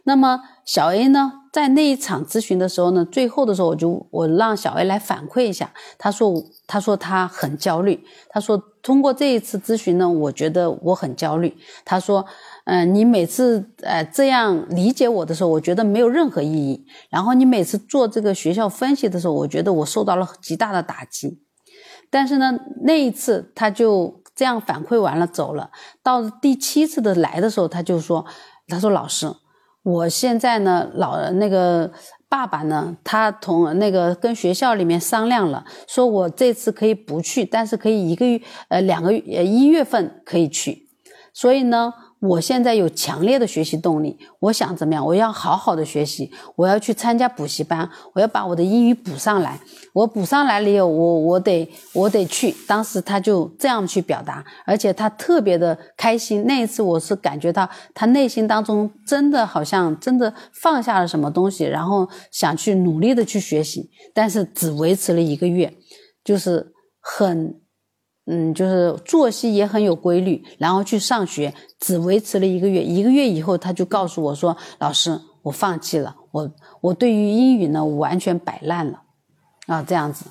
[0.05, 11.55] 那么小 A 呢，在那一场咨询的时候呢，最后的时候我就我让小 A 来反馈一下，他说他说他很焦虑，他说通过这一次咨询呢，我觉得我很焦虑。
[11.85, 12.25] 他说，
[12.65, 16.87] 嗯，你每次呃这样理解我的时候，我觉得没有任何意义。
[17.11, 21.43] 然后你每次做这个学校分析的时候，我觉得我受到了极大的打击。
[22.09, 25.71] 但是呢，那一次他就这样反馈完了走了。
[26.03, 28.25] 到第七次的来的时候，他就说，
[28.69, 29.31] 他说老师。
[29.83, 31.93] 我现在呢，老那个
[32.29, 40.89] 爸爸呢，他同那个跟学校里面商量了，说我这次可以不去，但是可以一个月呃两个月呃一月份可以去，
[41.33, 41.93] 所以呢。
[42.23, 45.05] 我现在有强烈的学习动力，我想怎么样？
[45.05, 49.59] 我要好好的学习，我要去参加补习班，我要把我的英语补上来。
[49.93, 52.55] 我补上来了以后，我我得我得去。
[52.69, 56.45] 当时他就这样去表达，而且他特别的开心。
[56.47, 65.75] 那一次我是感觉到他内心当中真的好像真的放下了什么东西，然后想去努力的去学习，但是只维持了一个月，
[66.23, 67.62] 就是很。
[68.35, 72.83] 嗯，就是作息也很有规律，然后去上学，只维持了一个月。
[72.83, 79.03] 一个月以后，他就告诉我说：“老师，我放弃了，我我对于英语呢完全摆烂了，
[79.67, 80.25] 啊，这样子。”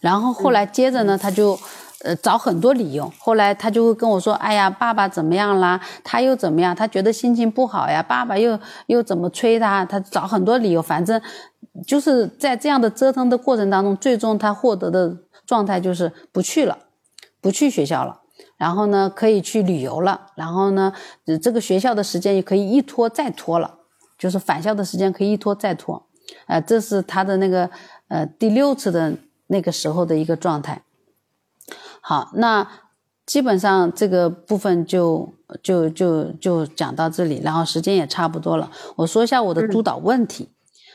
[0.00, 1.58] 然后后来接着呢，他就
[2.04, 3.12] 呃找很多理由。
[3.18, 5.78] 后来他就会跟我说：“哎呀，爸爸怎么样啦？
[6.02, 6.74] 他又怎么样？
[6.74, 8.02] 他觉得心情不好呀。
[8.02, 9.84] 爸爸又又怎么催他？
[9.84, 10.80] 他找很多理由。
[10.80, 11.20] 反正
[11.86, 16.78] 就是在这样的折腾的过程当中，最终他获得的状态就是不去了。”
[17.42, 18.22] 不去学校了，
[18.56, 20.92] 然后呢，可以去旅游了，然后呢，
[21.42, 23.80] 这个学校的时间也可以一拖再拖了，
[24.16, 26.06] 就是返校的时间可以一拖再拖，
[26.46, 27.68] 呃，这是他的那个
[28.08, 29.14] 呃第六次的
[29.48, 30.82] 那个时候的一个状态。
[32.00, 32.66] 好，那
[33.26, 38.70] 基本上这个部分就就就就讲到这里，然后时间也差不多了。
[38.96, 40.48] 我说一下我的督导问题。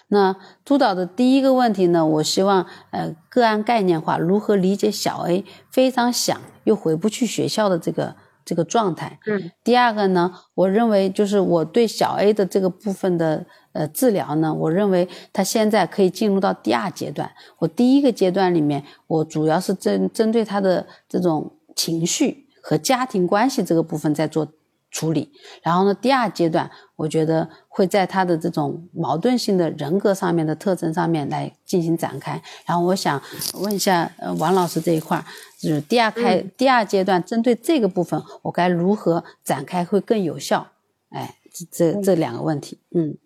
[0.09, 8.15] 那督导的第一个问题呢，我希望呃个案概念化，如何理解小 A 非常想又回不去学校的这个
[8.45, 9.19] 这个状态。
[9.25, 9.51] 嗯。
[9.63, 17.31] 第二个呢，我认为就是我对小 A 的这个部分的呃治疗呢，我认为他现在可以进入到第二阶段。
[17.59, 24.47] 我第一个阶段里面，我主要是针针对他的这种情绪和家庭关系这个部分在做。
[24.89, 25.93] 处理，然后呢？
[25.93, 32.41] 第二阶段，我觉得会在他的这种矛盾性的人格上面的特征上面来进行展开。
[32.65, 33.21] 然后我想
[33.61, 35.23] 问一下，呃，王老师这一块，
[35.59, 40.67] 就是第二开第二阶段，针对这个部分，我该如何展开会更有效？
[41.09, 43.17] 哎，这这这两个问题，嗯，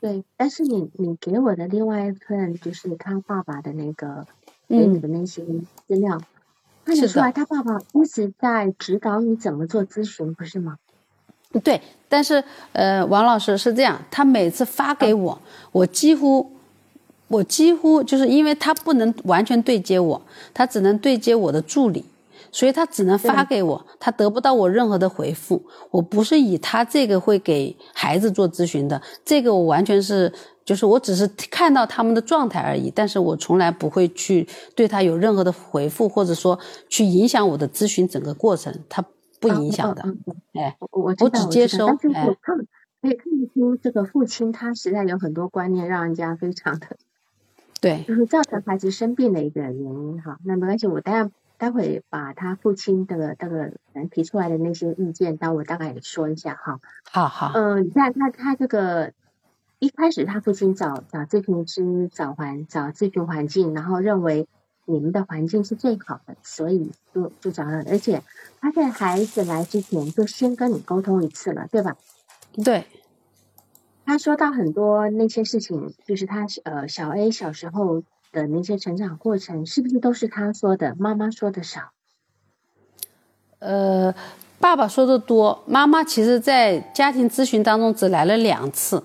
[0.00, 0.24] 对。
[0.36, 4.26] 但是你你给我的另外一份就是他爸爸的那个
[4.68, 6.20] 给你的那些资料，
[6.84, 10.78] 看得出来他爸爸一直在指导你怎么做咨询，不是吗？
[11.64, 15.36] 对，但是呃，王老师是这样，他每次发给我，
[15.72, 16.48] 我几乎，
[17.26, 20.22] 我几乎就是因为他不能完全对接我，
[20.54, 22.04] 他只能对接我的助理，
[22.52, 25.60] 所以他只能发给我，他得不到我任何的回复。
[25.90, 30.32] 我不是以他这个会给孩子做咨询的，这个我完全是，
[30.64, 36.56] 就是我只是看到他们的状态而已，但是我从来不会去对他有任何的回复，或者说
[36.88, 39.04] 去影响我的咨询整个过程，他。
[39.40, 40.04] 不影响的，
[40.52, 42.56] 哎，我我只接收，但是我看
[43.00, 46.98] 可以看得出这个父亲他实在有很多观念让人家非常的，
[47.80, 50.38] 对，就是造成孩子生病的一个原因哈。
[50.44, 56.78] 那没关系，我待待会把他父亲的这个人提出来的那些意见，待我大概也说一下哈。
[57.10, 59.12] 好好，嗯，你看他他这个
[59.78, 64.46] 一开始他父亲找找咨询师找环找咨询环境，然后认为。
[64.90, 67.84] 你们的环境是最好的，所以就就找了。
[67.88, 68.22] 而且
[68.60, 71.96] 他在孩子来之前就先跟你沟通一次了，对吧？
[72.64, 72.84] 对。
[74.04, 80.96] 他说到很多那些事情，就是他呃小 A 小时候的那些成长过程，是不是都是他说的？
[80.98, 81.92] 妈妈说的少？
[83.60, 84.12] 呃，
[84.58, 85.62] 爸爸说的多。
[85.66, 89.04] 妈妈其实，在家庭咨询当中只来了两次。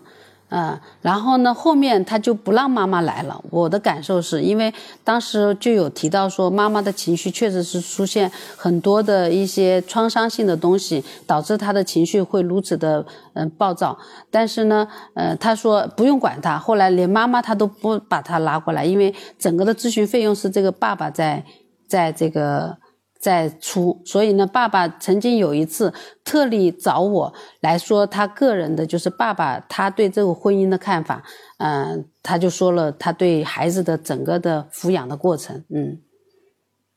[0.49, 3.43] 嗯，然后呢，后面他就不让妈妈来了。
[3.49, 4.71] 我的感受是因为
[5.03, 13.03] 当时就有提到说，妈妈的情绪确实是出现很多的一些创伤性的东西，导致他的情绪会如此的
[13.33, 13.97] 嗯暴躁。
[14.29, 16.57] 但是呢，呃，他说不用管他。
[16.57, 21.43] 后来连妈妈他都不把他拉过来，因为整个的咨询费用是这个爸爸在
[21.87, 22.77] 在这个。
[23.25, 25.91] 在出，所以呢，爸爸曾经有一次
[26.23, 31.23] 特地找我来说他个人的，就是爸爸他对这个婚姻的看法，
[31.57, 36.03] 嗯，他就说了他对孩子的整个的抚养的过程，嗯，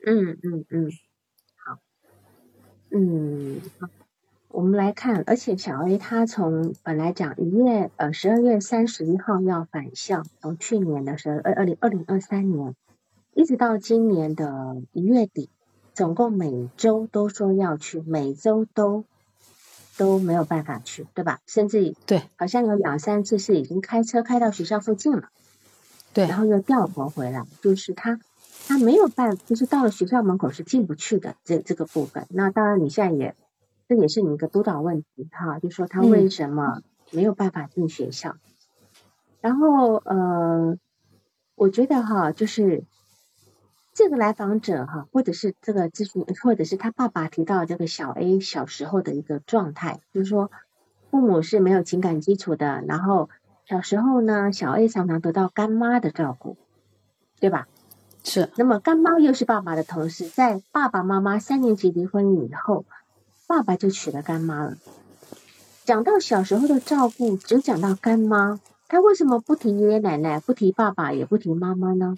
[0.07, 0.91] 嗯嗯嗯，
[1.65, 1.79] 好，
[2.91, 3.63] 嗯，
[4.49, 12.75] 我们来看，而且小 A 他从本来讲一月呃十二月三十一号要返校，从去年的十二二零二零二三年，
[13.33, 15.49] 一直到今年的一月底。
[15.99, 19.05] 总共每周都说要去，每周都
[19.97, 21.41] 都没有办法去，对吧？
[21.49, 25.29] 甚至对，好像有两三次是已经开车开到学校附近了，
[26.15, 28.21] 对，然后又掉头回来，就是他
[28.69, 32.29] 他没有办，就是到了学校门口是进不去的这这个部分。
[32.31, 33.35] 那当然，你现在也
[33.89, 36.81] 这也是你一个督导问题哈，就说他为什么
[37.11, 38.37] 没有办法进学校？
[39.41, 40.79] 然后呃，
[41.57, 42.85] 我觉得哈，就是。
[43.99, 50.53] 这个来访者哈，或者是这个咨询，或者是他爸爸提到这个小 A 小时候的一个状态，就是说
[51.11, 53.29] 父母是没有情感基础的，然后
[53.67, 56.57] 小时候呢，小 A 常常得到干妈的照顾，
[57.41, 57.67] 对吧？
[58.23, 58.51] 是。
[58.55, 62.85] 那么干妈又是爸爸的同事，在爸爸妈妈三年级离婚以后，
[63.49, 64.77] 爸爸就娶了干妈了。
[65.85, 72.15] 讲到小时候的照顾，只讲到干妈，他为什么不提爷爷奶奶，不提爸爸，也不提妈妈呢？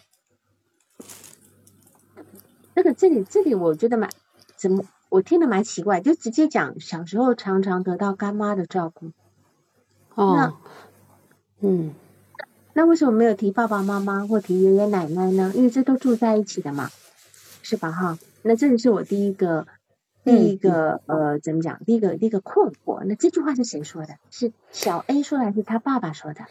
[2.80, 4.08] 这个这里这里我觉得蛮
[4.56, 9.10] 怎么我听得蛮奇怪，就直接讲小时候常常得到干妈的照顾。
[10.14, 10.56] 哦，
[11.60, 11.94] 嗯，
[12.72, 15.52] 那为什么没有提爸爸妈妈或提爷爷奶奶呢？
[15.54, 16.88] 因为这都住在一起的嘛，
[17.60, 17.92] 是吧？
[17.92, 19.66] 哈，那这里是我第一个
[20.24, 21.84] 第一个呃怎么讲？
[21.84, 23.04] 第一个第一个困惑。
[23.04, 24.16] 那这句话是谁说的？
[24.30, 26.46] 是小 A 说的还是他爸爸说的？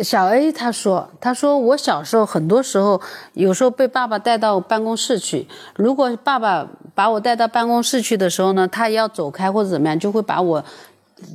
[0.00, 3.00] 小 A 他说：“他说我小时候很多时候，
[3.34, 5.46] 有时候被爸爸带到办公室去。
[5.76, 10.64] 如果爸爸把我带到办公室去的时候呢，他要走开或者怎么样，就会把我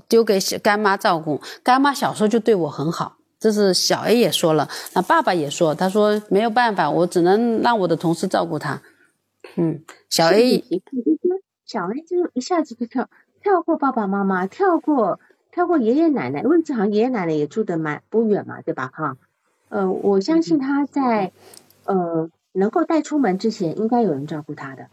[0.09, 1.41] 丢给干妈照顾。
[1.63, 3.15] 干妈小时候就对我很好。
[3.39, 8.81] 这是小 A 也说了，那爸爸也说，他说没有办法，我只能让我的同事照顾他。
[9.55, 10.61] 嗯，小 A，
[11.65, 13.07] 小 A 就一下子就跳
[13.41, 15.21] 跳过爸爸妈妈，跳过
[15.59, 18.89] 跳过爷爷奶奶，因为好像爷爷奶奶也住的蛮不远嘛，对吧？
[18.93, 19.17] 哈，
[19.67, 21.33] 呃，我相信他在
[21.83, 24.87] 呃能够带出门之前，应该有人照顾他的。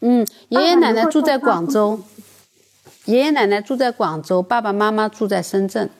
[0.00, 2.00] 嗯，爷爷奶奶住在广州，
[3.04, 5.90] 爷爷奶奶住在广州，爸爸妈妈住在深圳。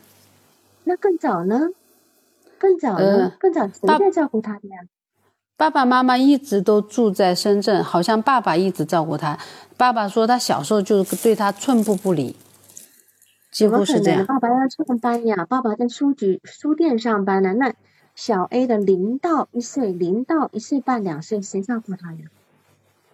[0.84, 1.68] 那更早呢？
[2.58, 3.34] 更早呢？
[3.38, 4.78] 更早谁在照顾他的呀？
[5.58, 9.38] 爸爸妈妈一直都住在深圳，好像爸爸一直照顾他。
[9.76, 12.34] 爸爸说他小时候就对他寸步不离，
[13.51, 14.26] 几乎是这样。
[14.26, 17.55] 爸爸要上班呀，爸爸在书局书店上班呢。
[17.55, 17.74] 那
[18.14, 22.26] 小 A 的零到一岁，零到一岁半、两岁，谁照顾他呀？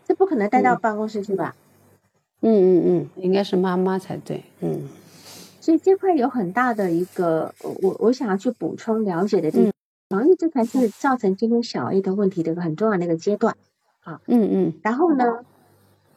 [0.06, 1.54] 这不可能带到办公室去吧？
[2.40, 4.44] 嗯嗯嗯，应该是妈妈才对。
[4.60, 4.88] 嗯，
[5.60, 9.72] 所以这块有很大的一个，我我想要去补充了解的地方。
[10.10, 13.56] 防疫这才是造成今天小 A 的问题的一个很重要的一个阶段。
[14.02, 14.74] 啊，嗯嗯。
[14.82, 15.44] 然后呢，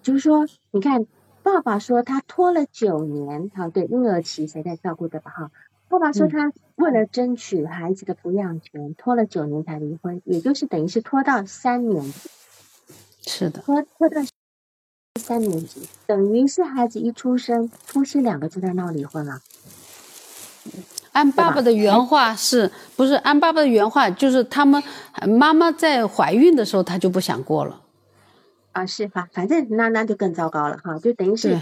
[0.02, 1.06] 就是说，你看，
[1.48, 5.32] 爸爸说他拖了九年，好，对，婴儿期谁在照顾的吧？
[5.32, 5.52] 哈，
[5.88, 12.14] 爸爸说他为了争取孩子的抚养权，拖了九年才离婚，也就是等于是拖到三年。
[13.26, 14.22] 是的，拖拖到
[15.22, 19.40] 三年级，等于是孩子一出生，夫妻两个就在闹离婚了。
[21.14, 23.14] 按爸爸的原话是不是？
[23.14, 24.84] 按爸爸的原话就是他们
[25.26, 27.84] 妈妈在怀孕的时候，他就不想过了。
[28.78, 29.28] 啊，是吧？
[29.34, 31.60] 反正那那就更糟糕了哈，就等于是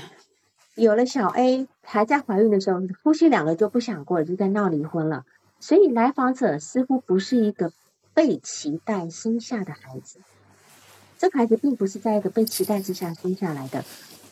[0.75, 5.23] 有了小 A 还在怀孕的时候，夫妻两个就不想过了，就在闹离婚了。
[5.61, 7.71] 所以来访者似乎不是一个
[8.13, 10.19] 被期待生下的孩子。
[11.17, 13.85] 这个孩子并不是在一个被期待之下生下来的，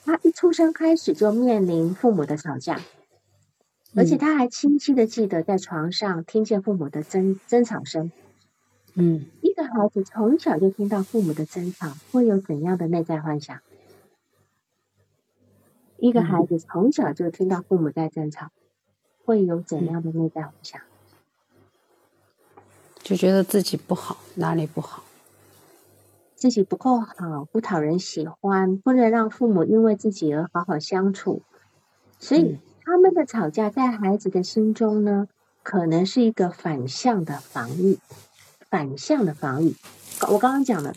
[0.04, 2.82] 他一出生开始就面临父母的吵架，
[3.96, 8.12] 而且他还清晰的记得在床上听见父母的争争吵声。
[8.96, 13.60] 嗯，一个孩子从小就听到父母的争吵，会有怎样的内在幻想？
[15.98, 18.52] 一个孩子从小就听到父母在争吵，
[19.26, 20.82] 会有怎样的内在幻想？
[23.02, 25.04] 就觉得自己不好，哪里不好？
[26.36, 31.42] 自己不够好，不讨人喜欢，不能让父母因为自己而好好相处，
[32.20, 35.28] 所以他们的吵架在孩子的心中呢，
[35.64, 37.98] 可能是一个反向的防御，
[38.74, 39.76] 反向的防御。
[40.32, 40.96] 我刚刚讲了，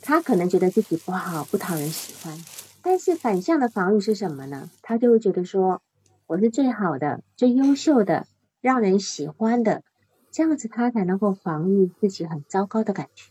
[0.00, 2.42] 他可能觉得自己不好，不讨人喜欢，
[2.80, 4.70] 但是反向的防御是什么呢？
[4.80, 5.82] 他就会觉得说，
[6.26, 8.26] 我是最好的、最优秀的、
[8.62, 9.82] 让人喜欢的，
[10.30, 13.30] 这样子他才能够防御自己很糟糕的感觉。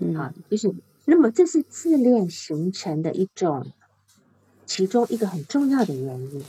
[0.00, 0.74] 嗯、好，就是，
[1.06, 3.66] 那么这是自恋形成的一种，
[4.66, 6.44] 其中一个很重要的原因，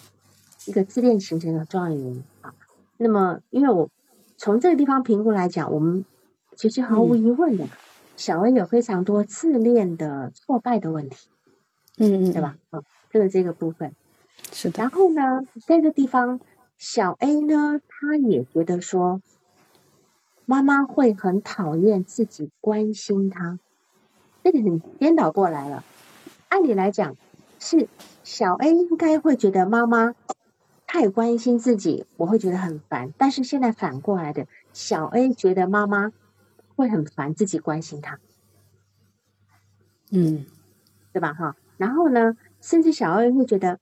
[0.65, 2.53] 一个自恋形成的重要原因啊。
[2.97, 3.89] 那么，因为我
[4.43, 6.03] 从这个地方评估来讲，我们
[6.57, 7.65] 其实毫无疑问的，
[8.17, 11.29] 小 A 有非常多自恋的挫败的问题，
[11.97, 12.57] 嗯嗯，对吧？
[12.71, 13.95] 啊，这个这个部分
[14.51, 14.79] 是的。
[14.79, 16.41] 然后呢，在这个地方，
[16.77, 19.21] 小 A 呢，他也觉得说。
[20.45, 23.59] 妈妈会很讨厌自己关心他，
[24.43, 25.85] 这个很颠倒过来了。
[26.49, 27.15] 按理来讲，
[27.59, 27.87] 是
[28.25, 30.15] 小 A 应该会觉得妈妈
[30.93, 33.15] 太关心自己，我会觉得很烦。
[33.17, 36.13] 但是现在反过来的，小 A 觉得妈妈
[36.75, 38.19] 会很烦自己关心他，
[40.11, 40.45] 嗯，
[41.11, 41.33] 对吧？
[41.33, 43.79] 哈，然后呢，甚至小 A 会觉得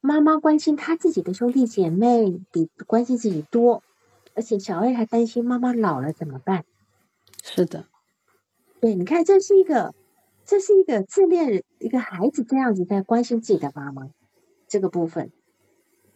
[0.00, 3.82] 妈妈关心他自己的兄弟姐妹比关心自己多。
[4.34, 6.64] 而且小 A 还担心妈妈老了怎么办？
[7.42, 7.84] 是的，
[8.80, 9.94] 对，你看，这是一个，
[10.46, 14.08] 这是一个自恋一个孩子这样子在关心自己的妈妈
[14.66, 15.30] 这个部分。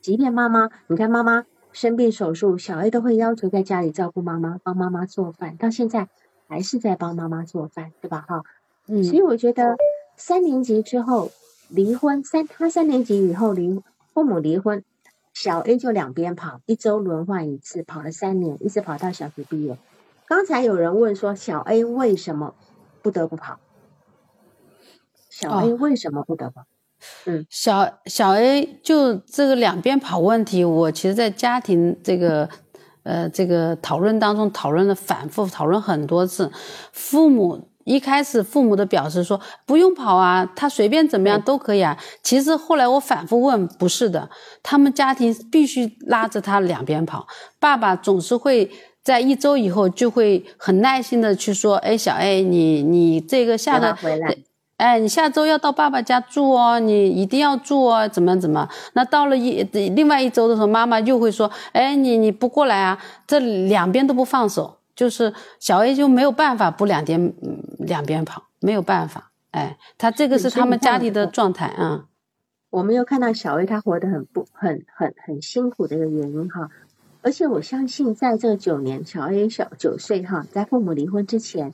[0.00, 6.08] 即便妈妈，你看妈妈生病手术，小 A 都会要求在家里照顾妈妈，帮妈妈做饭，到现在
[6.46, 8.24] 还是在帮妈妈做饭，对吧？
[8.26, 8.42] 哈，
[8.86, 9.76] 嗯，所以我觉得
[10.16, 11.30] 三年级之后
[11.68, 13.82] 离婚，三他三年级以后离
[14.12, 14.82] 父母离婚。
[15.34, 19.78] 小 A 就两边跑，一周轮换一次，跑了三年，一直跑到小学毕业。
[20.26, 22.56] 刚才有人问说，小 A 为什么
[23.02, 23.60] 不得不跑？
[25.30, 26.60] 小 A 为什么不得不？
[27.26, 32.48] 嗯，小小 A 就这个两边跑问题，我其实在家庭这个
[33.02, 36.50] 呃这个讨论当中讨论了反复讨论很多次，
[36.92, 37.68] 父母。
[37.88, 41.96] 一开始父母的表示说不用跑啊，他随便怎么样都可以啊。
[42.22, 44.28] 其实后来我反复问，不是的，
[44.62, 47.26] 他们家庭必须拉着他两边跑。
[47.58, 48.70] 爸爸总是会
[49.02, 53.96] 在一周以后就会很耐心的去说：“哎，小 A，你你这个下个，
[54.78, 58.66] 哎，你下周要到爸爸家住哦，你一定要住哦，怎么怎么？
[58.94, 62.98] 那到了一另外一周的时候，妈妈又会说：哎，你你不过来啊？
[63.26, 67.32] 这两边都不放手。”就是小 A 就没有办法不两边
[67.78, 69.30] 两边跑，没有办法。
[69.52, 72.06] 哎，他这个是他们家里的状态啊。
[72.70, 76.70] 我们又看到小 A 他活得很不很很很辛苦的一个原因哈，
[77.22, 81.72] 而且我相信在这九年，小 A 小九岁哈，在父母离婚之前，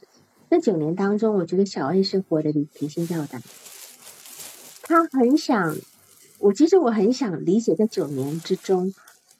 [0.50, 3.42] 这九年当中，我觉得小 A 是活得提心吊胆，
[4.82, 5.76] 他很想，
[6.38, 8.94] 我其实我很想理解，在九年之中，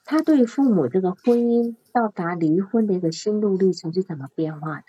[0.04, 4.84] 他对父母这个婚姻到达离婚的一个心路历程是怎么变化的。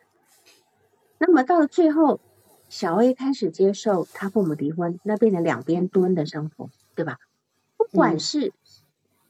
[1.17, 2.19] 那么到了最后。
[2.67, 7.19] 小 A 开始接受他父母离婚，那变成两边蹲的生活，对吧？
[7.77, 8.53] 不管是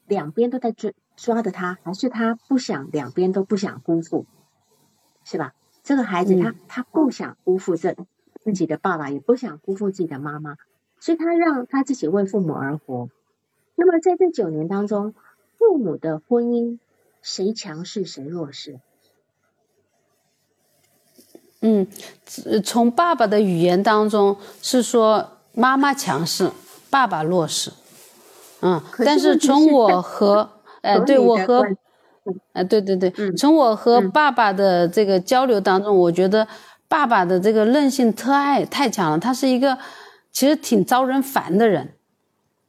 [0.06, 4.24] 两边都在追抓着他，还是他不想两边都不想辜负，
[5.22, 5.52] 是吧？
[5.86, 7.94] 这个孩子他他不想辜负这
[8.42, 10.56] 自己的爸爸，也不想辜负自己的妈妈，
[10.98, 13.08] 所以他让他自己为父母而活。
[13.76, 15.14] 那么在这九年当中，
[15.56, 16.80] 父母的婚姻
[17.22, 18.80] 谁强势谁弱势？
[21.60, 21.86] 嗯，
[22.64, 26.50] 从爸爸的语言当中是说妈妈强势，
[26.90, 27.72] 爸爸弱势。
[28.60, 31.64] 嗯，但是从我和呃， 对我和
[32.52, 36.46] 呃，对对对，从我和爸爸的这个交流当中，我觉得
[36.88, 39.78] 爸爸的这个韧性特爱太强了，他是一个
[40.32, 41.94] 其实挺招人烦的人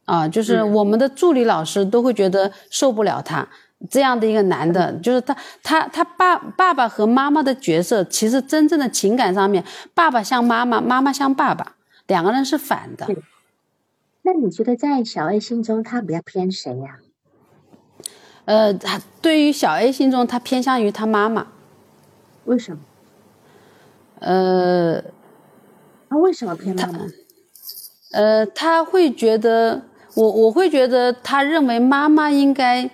[0.04, 3.48] 啊，就是我们的助理老师都会觉得受不了他。
[3.88, 9.62] 这样的一个男的，就是他，他，他爸爸爸和妈妈的角色，其实真正的情感上面，
[9.94, 11.76] 爸爸像妈妈，妈妈像爸爸，
[12.08, 13.06] 两个人是反的。
[14.22, 16.98] 那你觉得在小 A 心中，他比较偏谁呀？
[18.48, 21.48] 呃，他对于小 A 心中，他偏向于他妈妈。
[22.46, 22.78] 为什么？
[24.20, 25.02] 呃，
[26.08, 27.00] 他为什么偏妈妈？
[28.12, 29.82] 呃，他会觉得，
[30.14, 32.90] 我我会觉得，他认为妈妈应该。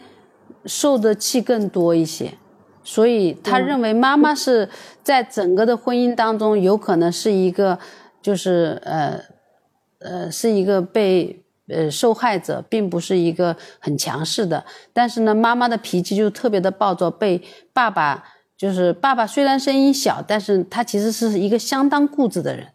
[0.66, 2.38] 受的气更多一些，
[2.82, 4.66] 所以他认为妈妈是
[5.02, 7.78] 在整个的婚姻当中有可能是一个，
[8.22, 9.20] 就是呃
[9.98, 14.64] 呃是一个被呃受害者，并不是一个很强势的。
[14.92, 17.42] 但是呢，妈妈的脾气就特别的暴躁，被
[17.72, 18.24] 爸爸
[18.56, 22.68] 就是爸爸虽然声音小，但是他其实是一个相当固执的人。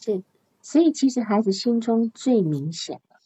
[0.00, 0.22] 是，
[0.62, 3.16] 所以其实孩子心中最明显的。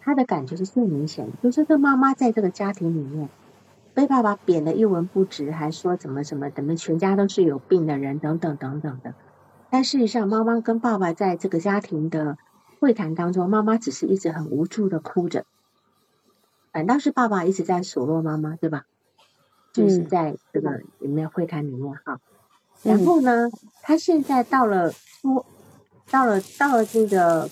[0.00, 3.30] 他的感觉是最明显的，就是这妈妈在这个家庭里面
[3.94, 9.14] 被爸爸贬得一文不值，还说怎么怎么，怎么全家都是有病的人，等等等等的。
[9.70, 12.36] 但事实上，妈妈跟爸爸在这个家庭的
[12.80, 15.44] 会谈当中，妈妈只是一直很无助的哭着，
[16.72, 18.84] 反倒是爸爸一直在数落妈妈，对吧？
[19.72, 22.20] 就是在这个里面会谈里面哈。
[22.82, 23.50] 然后呢，
[23.82, 25.44] 他现在到了初，
[26.10, 27.50] 到了到了这个。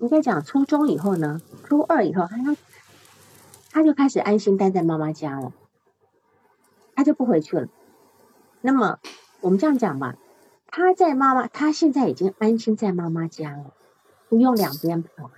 [0.00, 2.56] 应该讲初中以后呢，初二以后，他
[3.72, 5.52] 他就开始安心待在妈妈家了，
[6.94, 7.66] 他就不回去了。
[8.60, 9.00] 那么
[9.40, 10.14] 我们这样讲吧，
[10.68, 13.74] 他在妈妈，他现在已经安心在妈妈家了，
[14.28, 15.30] 不用两边跑了，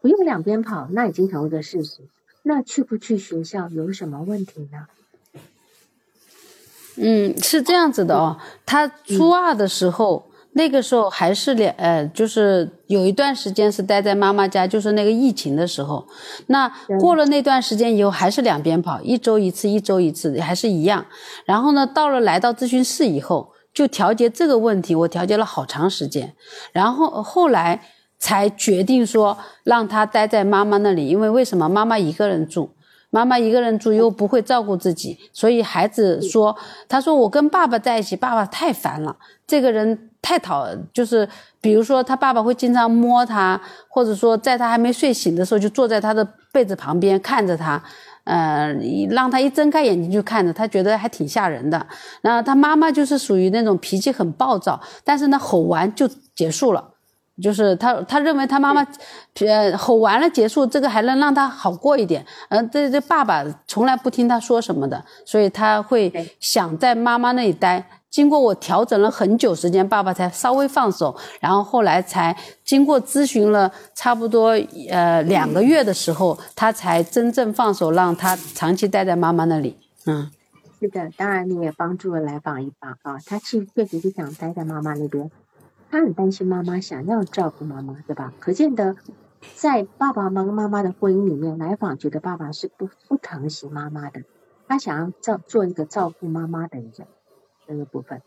[0.00, 2.02] 不用两边跑，那已经成为一个事实。
[2.42, 4.86] 那去不去学校有什么问题呢？
[6.96, 10.26] 嗯，是这样子的哦，他初二的时候。
[10.52, 16.04] 那个时候还是两呃，就是有一段时间是待在妈妈家，就是那个疫情的时候。
[16.48, 21.06] 那过了那段时间以后，还是两边跑，一周一次，一周一次，还是一样。
[21.44, 26.34] 然后呢，到了来到咨询室以后，就调节这个问题，我调节了好长时间。
[26.72, 27.80] 然后后来
[28.18, 32.70] 才决定说让他待在妈妈那里，因为为什么妈妈一个人住？
[33.12, 36.56] 妈妈一个人住又不会照顾自己，所以孩子说
[36.88, 39.16] ：“他说我跟爸爸在一起，爸爸太烦了，
[39.48, 41.28] 这个人太讨，就是
[41.60, 47.82] 比如说他爸爸会经常摸他，或者说在他还没睡醒的时候就坐在他的被子旁边看着他，
[48.30, 48.72] 呃，
[49.10, 51.84] 让他一睁开眼睛就看着他，觉得还挺吓人的。
[52.22, 56.82] 然后他妈妈就是属于那种脾气很暴躁，但是呢吼完就结束了。”
[57.42, 58.86] 就是他，他认为他妈妈，
[59.40, 62.22] 呃，吼完了结束，这个还能让他好过一点。
[62.50, 67.99] 嗯，这这爸爸从来不听他说什么的，所以他会想在妈妈那里待。
[68.10, 71.16] 经过我调整了很久时间，爸爸才稍微放手。
[71.40, 74.50] 然后后来才经过咨询了差不多
[74.90, 79.76] 呃两个月的时候，他才真正放手，让他长期待在妈妈那里。
[80.06, 80.30] 嗯，
[80.80, 85.30] 是的，当然你也帮助了来访一把啊，他确确实是想待在妈妈那边。
[85.90, 88.32] 他很担心妈妈，想要照顾妈妈，对吧？
[88.40, 88.96] 可见得，
[89.54, 94.22] 在爸爸跟妈妈的婚姻里面，来访觉得爸爸是不不疼惜妈妈的，
[94.66, 96.92] 他想要照做一个照顾妈妈的人
[97.70, 98.20] 这个部分。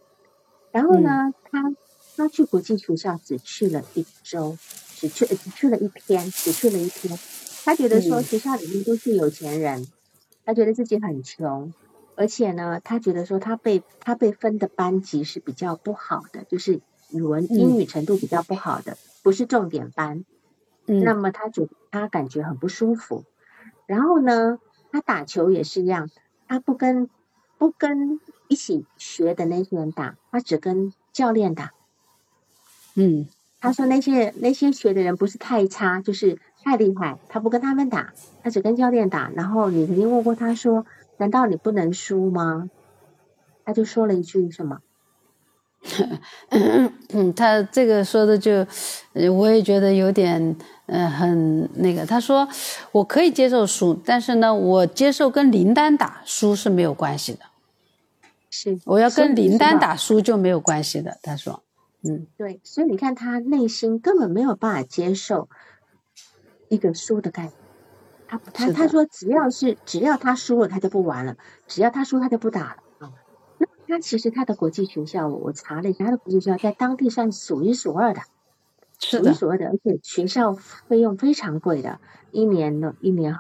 [0.72, 1.76] 然后呢，他
[2.16, 4.58] 他去国际学校只去了一周，
[4.96, 7.20] 只去只去了一天，只去了一天。
[7.64, 9.86] 他觉得说学校里面都是有钱人，
[10.46, 11.74] 他觉得自己很穷，
[12.16, 16.82] 而且呢，他觉得说他被他被分的班级是比较不好的，就是。
[17.12, 20.26] 语文英语程度比较不好的，不是重点班，
[20.88, 23.24] 那嗯么他就他感觉很不舒服。
[23.86, 24.58] 然后呢，
[24.91, 26.10] 他打球也是一样，
[26.48, 27.08] 他不跟
[27.60, 28.20] 不跟
[28.54, 31.72] 一起学的那些人打，他只跟教练打。
[32.93, 33.28] 嗯
[33.60, 39.32] 他说那些那些学的人不是太差，就是太厉害，他不跟他们打，他只跟教练打。
[39.36, 40.86] 然后你曾经问过他说，
[41.18, 42.70] 难道你不能输吗？
[43.66, 44.82] 他就说了一句什么？
[47.10, 48.68] 嗯，他这个说的就，
[49.14, 52.06] 呃，我也觉得有点，呃，很那个。
[52.06, 52.47] 他说
[52.91, 57.39] 我可以接受输，但是呢，我接受跟林丹打输是没有关系的。
[58.56, 61.18] 是我要跟林丹打输就没有关系的。
[61.24, 61.64] 他说，
[62.04, 65.49] 嗯对，所以你看他内心根本没有办法接受
[66.70, 67.54] 一个输的概念。
[68.28, 71.36] 他他他说只要是只要他输了他就不玩了，
[71.68, 73.12] 只要他输他就不打了啊。
[73.58, 78.22] 那他其实他的国际学校，我查了一下，他的国际学校在当地算数一数二的，
[78.99, 81.99] 数一数二的，而且学校费用非常贵的，
[82.32, 83.36] 一年呢一年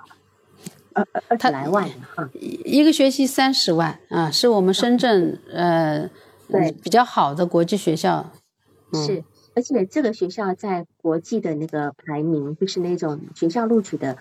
[0.93, 2.29] 二十他来万的哈。
[2.39, 6.09] 一个学期三十万啊，是我们深圳呃
[6.47, 8.31] 对嗯比较好的国际学校。
[8.91, 9.23] 嗯是，
[9.55, 14.17] 而且这个学校在国际的那个排名，就是那种学校录取的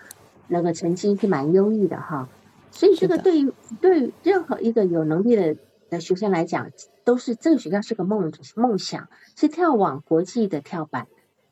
[0.47, 2.27] 那个成绩是蛮优异的哈。
[2.71, 5.55] 所以这个对于对于任何一个有能力的
[5.91, 6.71] 的学生来讲，
[7.03, 11.07] 都是这个学校是个梦梦想，是跳往国际的跳板，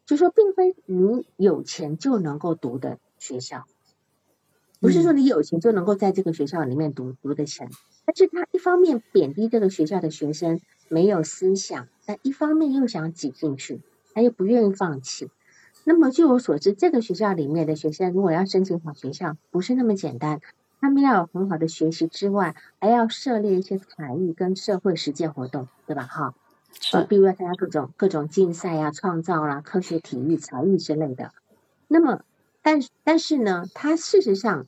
[0.08, 3.66] 就说并非你有钱就能够读的学校。
[4.82, 7.70] 不是说你有钱就能够在这个学校里面读读得成，
[8.04, 10.60] 但是他一方面贬低这个学校的学生
[10.90, 13.80] 没有思想，但一方面又想挤进去，
[14.16, 15.30] 他又不愿意放弃。
[15.84, 20.42] 那么据我所知，这个学校里面的学生如果要申请好学校，不是那么简单，
[20.80, 26.04] 他们要有很好的学习之外，还要涉猎一些才艺跟社会实践活动，对吧？
[26.04, 26.34] 哈，
[26.92, 31.32] 呃，是比如要参加各种各种竞赛啊、创造啦、科学、体育、才艺之类的。
[31.88, 32.24] 那么，
[32.62, 34.68] 但但是呢，他事实上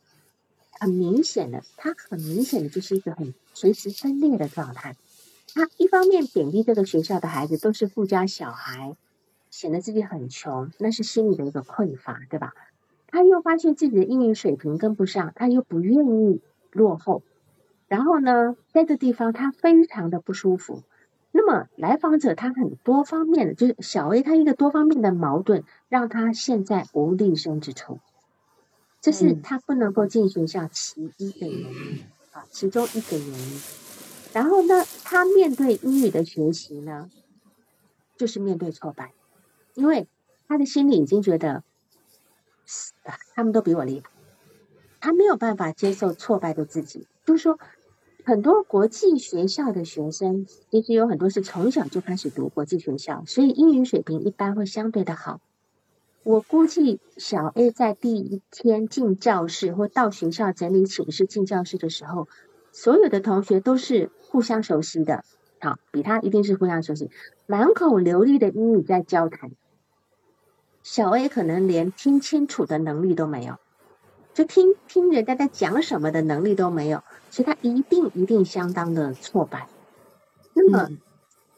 [0.71, 4.95] 很明显的，他很明显的就是一个很随时分裂的状态。
[5.53, 8.97] 他一方面贬低这个学校的孩子都是富家小孩，
[9.51, 12.53] 显得自己很穷，那是心理的一个匮乏，对吧？
[13.07, 16.41] 他又发现自己的英语水平跟不上，他又不愿意
[16.71, 17.21] 落后，
[17.87, 20.81] 然后呢，在这地方他非常的不舒服。
[21.35, 27.99] 那么来访者他很多方面的，就是小 A 他一个多方面的矛盾，让他现在无立身之处，
[29.01, 32.03] 这是嗯他不能够进学校其一的原因
[32.33, 33.61] 啊，其中一个原因。
[34.31, 37.09] 然后呢，他面对英语的学习呢，
[38.15, 39.11] 就是面对挫败，
[39.73, 40.07] 因为
[40.47, 41.63] 他的心里已经觉得，
[43.03, 44.11] 啊他们都比我厉害，
[44.99, 47.07] 他没有办法接受挫败的自己。
[47.25, 47.57] 就是说，
[48.25, 55.41] 很多国际学校的学生，其实有很多是从小就开始读国际学校，所以英语水平一般会相对的好。
[56.23, 62.29] 我估计小 A 在第一天进教室或到学校整理寝室进教室的时候，
[62.71, 65.25] 所有的同学都是互相熟悉的，
[65.59, 67.11] 好，比他一定是互相熟悉，
[67.45, 69.51] 满口流利的英语在交谈。
[70.81, 73.57] 小 A 可能连听清楚的能力都没有，
[74.33, 79.67] 就听听人家在讲什么的能力都没有，所以他一定一定相当的挫败。
[80.53, 80.97] 那么，嗯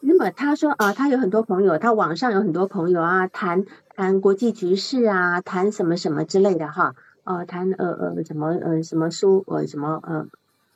[0.00, 3.64] 那么他说啊，他有很多朋友，他网上有很多朋友啊，谈
[3.96, 10.26] 谈国际局势啊，谈什么什么之类的哈，呃，谈呃呃什么呃什么书呃什么呃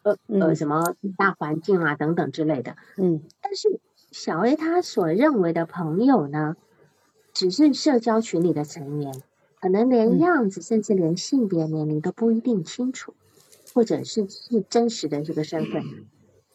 [0.03, 2.77] 呃呃嗯什么大环境啊等等之类的。
[2.97, 3.79] 嗯但是
[4.11, 6.57] 小 A 他所认为的朋友呢，
[7.33, 9.23] 只是社交群里的成员，
[9.61, 13.15] 可能连嗯样子，甚至连性别、年龄都不一定清楚，
[13.75, 15.85] 或者是是真实的这个身份。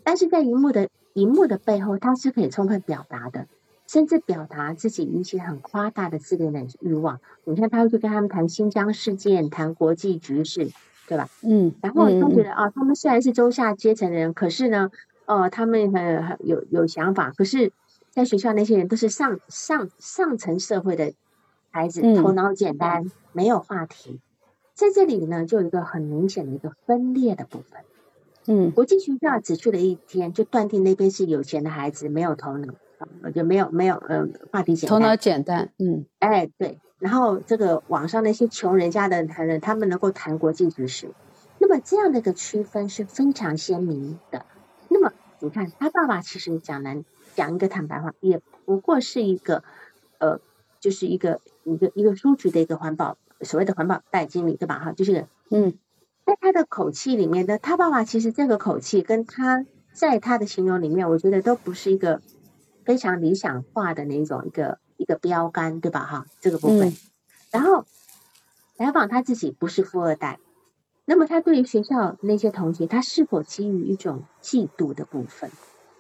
[0.04, 3.48] 但是在荧幕的荧幕的背后，他是可以充分表达的，
[3.88, 7.20] 甚至表达自己一些很夸大的自恋的欲望。
[7.44, 10.72] 你看，他会去跟他们谈新疆事件，谈国际局势，
[11.08, 11.30] 对吧？
[11.44, 14.90] 嗯，然后嗯嗯他觉得啊，他们虽然是中下阶层的人，可是呢，
[15.26, 17.72] 呃，他们很很有有想法，可是，
[18.10, 21.14] 在学校那些人都是上上上层社会的
[21.76, 24.22] 孩子，嗯头脑简单，没有话题。
[24.76, 27.82] 在这里呢，就有一个很明显的一个分裂的部分。
[28.48, 32.74] 嗯国际学校只去了一天，就断定那边是有钱的孩子，没有头脑，
[33.24, 34.90] 呃就没有没有呃话题简单。
[34.90, 41.12] 头脑简单，嗯哎，对，然后这个网上那些穷人家的人，他们能够谈国际局势，
[41.60, 44.46] 那么这样的一个区分是非常鲜明的。
[44.88, 47.04] 那么你看，他爸爸其实讲难
[47.36, 49.64] 讲一个坦白话，也不过是一个
[50.20, 50.40] 呃，
[50.80, 54.80] 就是一个一个一个书局的一个环保所谓的环保代经理，对吧？
[54.80, 55.78] 哈，就是嗯
[56.26, 62.22] 在他的口气里面呢，他爸爸其实这个口气跟他在他的形容里面，我觉得都不是一个
[62.84, 66.06] 非常理想化的那种一个一个标杆，对吧？
[66.06, 66.96] 哈，这个部分。
[67.52, 67.86] 然后
[68.78, 70.40] 来访他自己不是富二代，
[71.06, 75.52] 那么他对于学校那些同学，他是否基于一种嫉妒的部分，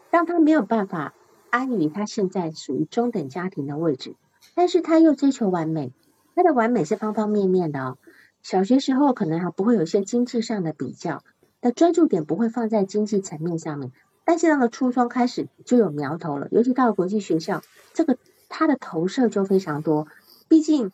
[0.10, 1.14] 让他没有办法
[1.50, 4.16] 安于他现在属于中等家庭的位置，
[4.56, 5.94] 但是他又追求完美，
[6.34, 7.98] 他的完美是方方面面的哦。
[8.42, 11.22] 小学时候可能还不会有一些经济上的比较，
[11.62, 13.92] 的专注点不会放在经济层面上面，
[14.24, 17.62] 但是到了初中开始就有苗头了，尤其到了国际学校，
[17.94, 18.18] 这个
[18.50, 20.08] 他的投射就非常多，
[20.48, 20.92] 毕竟。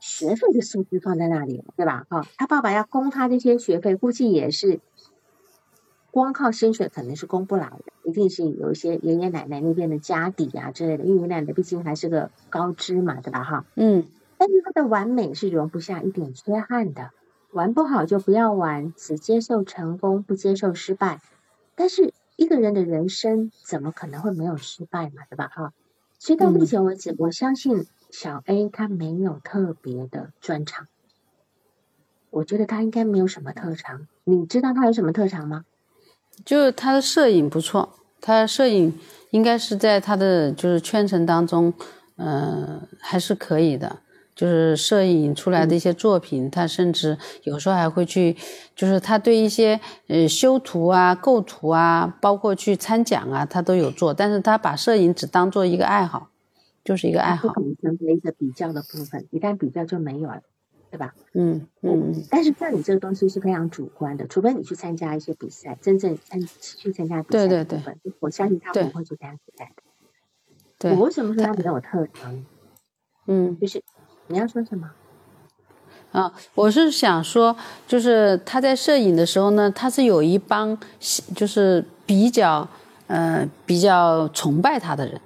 [0.00, 2.06] 学费的数字放在那里，对吧？
[2.08, 4.80] 哈，他爸爸要供他这些学费，估计也是
[6.18, 11.04] 光靠薪水肯定是供不来的，一定是有一些爷爷奶奶那边的家底啊之类的。
[11.04, 13.44] 因为爷爷奶奶毕竟还是个高知嘛，对吧？
[13.44, 14.04] 哈，嗯。
[14.36, 17.10] 但是他的完美是容不下一点缺憾的，
[17.52, 21.20] 玩不好就不要玩，只接受成功，不接受失败。
[21.74, 25.48] 但是一个人的人生怎么可能会没有失败嘛，对吧？
[25.48, 25.72] 哈，
[26.18, 27.86] 所以到目前为止，我相信。
[28.10, 30.86] 小 A 他没有特别的专长，
[32.30, 34.08] 我觉得他应该没有什么特长。
[34.24, 35.66] 你知道他有什么特长吗？
[36.44, 37.88] 就是他的摄影不错，
[38.20, 38.92] 他摄影
[39.30, 41.72] 应该是在他的就是圈层当中，
[42.16, 43.98] 嗯，还是可以的。
[44.34, 48.36] 就是摄影出来的一些作品，他甚至有时候还会去，
[48.76, 54.14] 就是他对一些呃修图啊、构图啊，包括去参奖啊，他都有做。
[54.14, 56.28] 但是他把摄影只当做一个爱好。
[56.84, 60.40] 就是一个爱好，不可能成为一个比较的部分，一旦比较就没有了，
[60.90, 61.14] 对吧？
[61.34, 62.24] 嗯嗯。
[62.30, 69.82] 但是像你这个东西是非常主观的，除非你去参加一些比赛，真正参去参加比赛的部分，我相信他不会去参加比赛的。
[70.78, 70.92] 对。
[70.96, 72.44] 我为什么说他没有特长？
[73.26, 73.82] 嗯，就是
[74.28, 74.90] 你要说什么？
[76.12, 77.54] 啊，我是想说，
[77.86, 80.78] 就是他在摄影的时候呢，他是有一帮
[81.36, 82.66] 就是比较
[83.08, 85.20] 呃比较崇拜他的人。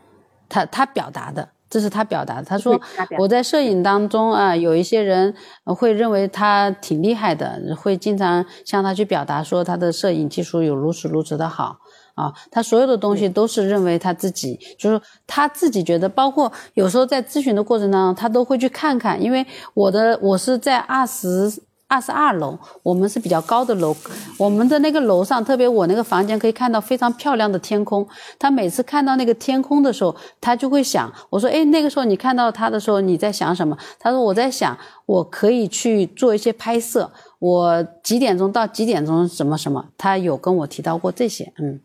[0.49, 2.43] 他他表达的，这是他表达的。
[2.43, 2.79] 他说
[3.19, 11.79] 我在摄影当中啊，有一些人会认为他挺厉害的，会经常向他去表达说他的摄影技术有如此如此的好
[12.15, 12.31] 啊。
[12.51, 21.51] 他所有的东西都是认为他自己，就是他自己觉得，包括有时候在咨询的过程当中，他都会去看看，因为我的我是在二十。
[21.93, 23.95] 二十二楼，我们是比较高的楼，
[24.39, 28.09] 我们的那个楼上，特别我那个房间可以看到非常漂亮的天空。
[28.39, 33.77] 他每次看到那个天空的时候，他就会想，我说，哎，那个时候你看到他的时候，你在想什么？
[33.99, 39.91] 他说，我在想，我可以去做一些拍摄，我几点钟到几点钟什么什么？
[39.99, 41.79] 他有跟我提到过这些，嗯，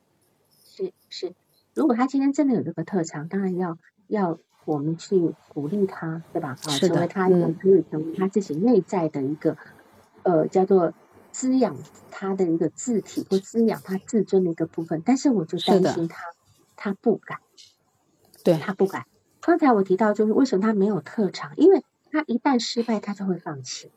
[0.73, 1.33] 是是，
[1.73, 3.77] 如果他今天真的有这个特长，当然要
[4.07, 6.57] 要我们去鼓励他，对吧？
[6.63, 9.57] 啊，成为他一个可以成为他自己内在的一个。
[10.28, 10.93] 呃，叫做
[11.32, 11.78] 滋养
[12.11, 16.21] 他的一个字体或滋养他自尊的一个部分，但是我就担心他，
[16.75, 17.39] 他不敢，
[18.43, 19.05] 对他不敢。
[19.39, 23.89] 刚才我提到，就是为什么他没有特长，因为他一旦失败，他就会放弃，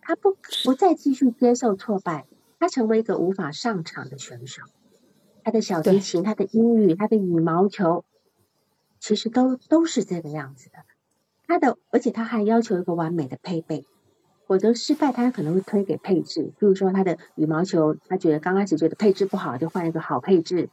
[0.00, 2.26] 他不不再继续接受挫败，
[2.58, 4.62] 他成为一个无法上场的选手。
[5.44, 8.04] 他的小提琴、他的英语、他的羽毛球，
[8.98, 10.78] 其实都都是这个样子的。
[11.46, 13.86] 他的，而且他还要求一个完美的配备。
[14.46, 16.52] 否则失败，他可能会推给配置。
[16.58, 20.68] 比如说他的羽毛球，他觉得刚开始觉得配置不好，就换一个好配置，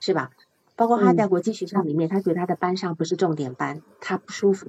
[0.00, 0.30] 是吧？
[0.76, 4.68] 包括他在国际学校里面，他觉得他的班上不是重点班，他不舒服，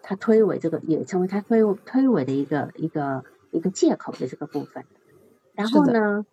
[0.00, 4.84] 他推诿这个也成为他推推诿的一个一个一个借口的这个部分。
[5.54, 6.24] 然后呢，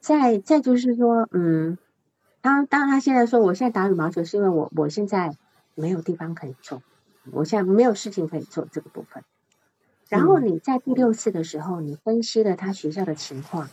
[0.00, 1.78] 再再就是说，嗯，
[2.42, 5.34] 当当他现在说我现在打羽毛球是因为我我现在
[5.76, 6.82] 没有地方可以做，
[7.30, 9.22] 我现在没有事情可以做这个部分。
[10.08, 13.68] 然后你在第六次的时候，你分析了他学校的情况，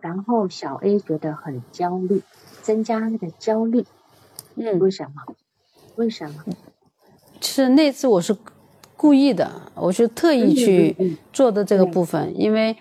[0.00, 2.22] 然后小 A 觉得很焦虑，
[2.62, 3.84] 增加那个焦虑。
[4.54, 5.34] 嗯，为什么？
[5.96, 6.42] 为什么？
[7.42, 8.34] 是那次我是
[8.96, 12.74] 故意的，我是特意去做的这个部分，因为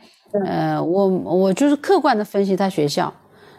[0.45, 3.13] 呃，我我就是客观的分析他学校。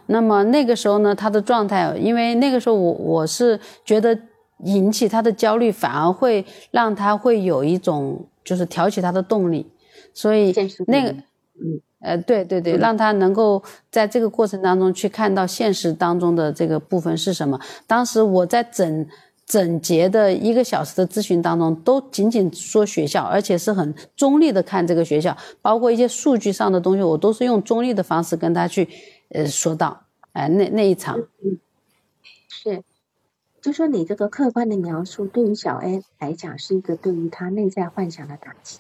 [0.07, 4.19] 那么那个时候呢，他的状态，因为那个时候我我是觉得
[4.61, 8.25] 引起他的焦虑，反而会让他会有一种。
[8.45, 9.67] 就是挑起他的动力，
[10.13, 10.53] 所以
[10.87, 17.59] 那个，嗯，呃，对对对，让他能够在这个过程当中去看到现实当中的这个部分是什么。
[17.87, 19.07] 当时我在整
[19.47, 28.89] 整节的一个小时的咨询当中，都仅仅说学校，而且是很中立的看这个学校，包括一些数据上的东西，我都是用中立的方式跟他去
[29.31, 30.05] 呃说到。
[30.33, 31.59] 哎，那那一场，是。
[33.65, 38.79] 就说你这个客观的描述，对于小 A 来讲是一个对于他内在幻想的打击。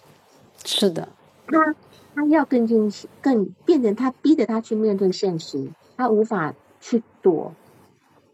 [0.62, 1.08] 是的，
[1.46, 1.74] 他
[2.14, 7.54] 他要更进更变成他逼着他去面对现实，他无法去躲，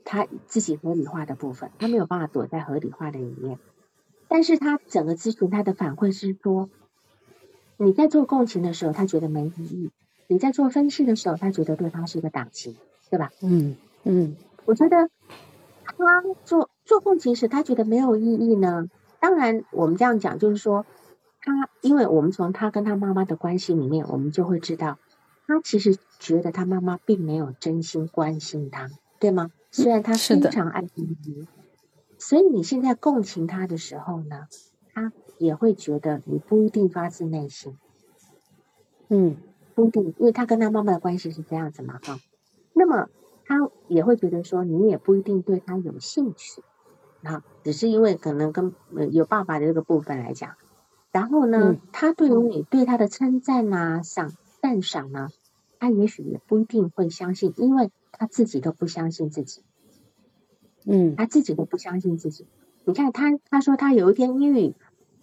[0.05, 3.61] 他自己合理化的部分，他没有办法躲在合理化的里面。
[4.27, 6.69] 但是他整个咨询他的反馈是说，
[7.77, 9.91] 你在做共情的时候，他觉得没意义；
[10.27, 12.77] 你在做分析的时候，他觉得对方是一个打击，
[13.09, 13.31] 对吧？
[13.41, 14.35] 嗯嗯，
[14.65, 15.09] 我觉得
[15.97, 18.89] 他做做共情时，他觉得没有意义呢。
[19.21, 20.87] 当然，我们这样讲就是说，
[21.41, 24.99] 他因为我们从他跟他妈妈的关系里面，我们就会知道，
[25.47, 28.89] 他其实觉得他妈妈并没有真心关心他，
[29.19, 29.51] 对吗？
[29.71, 31.47] 虽然他非常爱你，
[32.19, 34.47] 所以你现在共情他的时候呢，
[34.93, 37.77] 他也会觉得你不一定发自内心，
[39.09, 39.37] 嗯，
[39.75, 42.19] 不一定，因为他跟他妈妈的关系是这样子嘛，哈。
[42.73, 43.09] 那么
[43.45, 46.63] 他也会觉得说，你也不一定对他有兴趣。
[47.23, 48.73] 啊，只是因为可能跟
[49.11, 50.55] 有爸爸的这个部分来讲，
[51.13, 54.33] 然后呢，他对于你对他的称赞啊、赏
[54.63, 55.29] 赞赏呢，
[55.79, 59.63] 他也许也不一定会相信，因为他自己都不相信自己，
[60.87, 62.47] 嗯，他自己都不相信自己。
[62.85, 64.75] 你看他，他说他有一天英语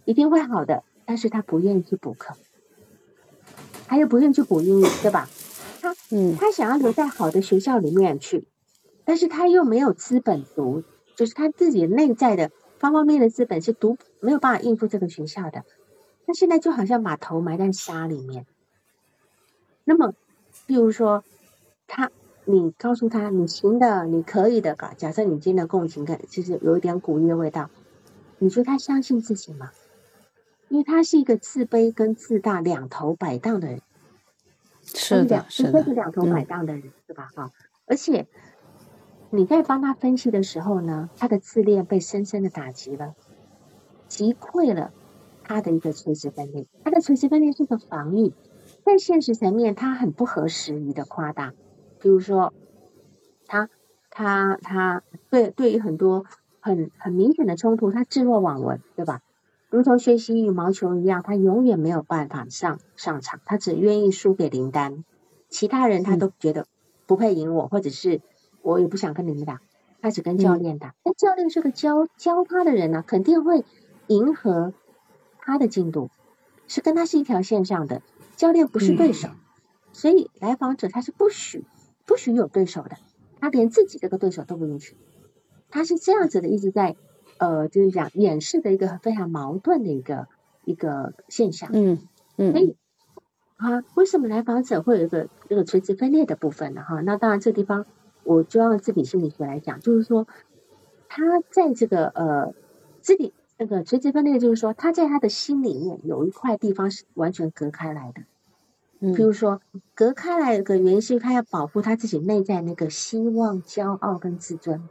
[0.05, 2.35] 一定会好的，但是他不愿意去补课，
[3.87, 5.27] 他又不愿意去补英语，对吧？
[5.81, 8.45] 他，嗯，他想要留在好的学校里面去，
[9.07, 10.83] 但是他又没有资本读。
[11.15, 15.63] 就是他自己内在的方方面面的资本是读没有办法应付这个学校的，
[16.27, 18.45] 他现在就好像把头埋在沙里面。
[19.83, 20.13] 那么，
[20.67, 21.23] 比如说
[21.87, 22.11] 他，
[22.45, 27.71] 你告诉他你行的，你可以的，搞假设你今天的共情感其实有一点鼓励的味道，
[28.37, 29.71] 你说他相信自己吗？
[30.69, 33.81] 因为他是一个自卑跟自大两头摆荡的人，
[34.83, 37.31] 是的，是的，两头摆荡的人，是吧？
[37.35, 37.51] 哈，
[37.87, 38.27] 而且。
[39.29, 43.13] 你在帮他分析的时候呢，他的自恋被深深的打击了，
[44.07, 44.93] 击溃了
[45.43, 46.65] 他的一个垂直分裂。
[46.85, 48.31] 他的垂直分裂是个防御，
[48.85, 51.53] 在现实层面，他很不合时宜的夸大。
[51.99, 52.53] 比如说，
[53.47, 53.69] 他
[54.09, 56.25] 他他对对于很多
[56.61, 59.21] 很很明显的冲突，他置若罔闻，对吧？
[59.69, 65.03] 如同学习羽毛球一样，他永远没有办法上上场，他只愿意输给林丹，
[65.49, 66.65] 其他人他都觉得
[67.05, 68.21] 不配赢我，或者是。
[68.67, 69.61] 我也不想跟你们打，
[70.01, 70.93] 开始跟教练打。
[71.05, 73.63] 那教练是个教教他的人呢，肯定会
[74.07, 74.73] 迎合
[75.39, 76.09] 他的进度，
[76.67, 78.01] 是跟他是一条线上的。
[78.35, 79.29] 教练不是对手，
[79.93, 81.63] 所以来访者他是不许
[82.05, 82.97] 不许有对手的，
[83.39, 84.97] 他连自己这个对手都不允许。
[85.69, 86.97] 他是这样子的，一直在
[87.37, 90.27] 呃，就是讲掩饰的一个非常矛盾的一个
[90.65, 91.69] 一个现象。
[91.71, 91.99] 嗯
[92.35, 92.51] 嗯。
[92.51, 92.75] 所以
[93.55, 96.81] 啊，为什么来访者会有一个这个垂直分裂的部分呢？
[96.81, 97.85] 哈，那当然这地方。
[98.27, 100.27] 我就用自体心理学来讲，就是说，
[101.07, 102.53] 他在这个呃
[102.99, 108.23] 自体那个垂直分裂，就是说他在他的心里面有一块地方是完全隔开来的。
[108.99, 109.61] 嗯，比如说
[109.95, 114.89] 隔开来的原因是他要保护他自己内在那个希望、骄傲跟自尊。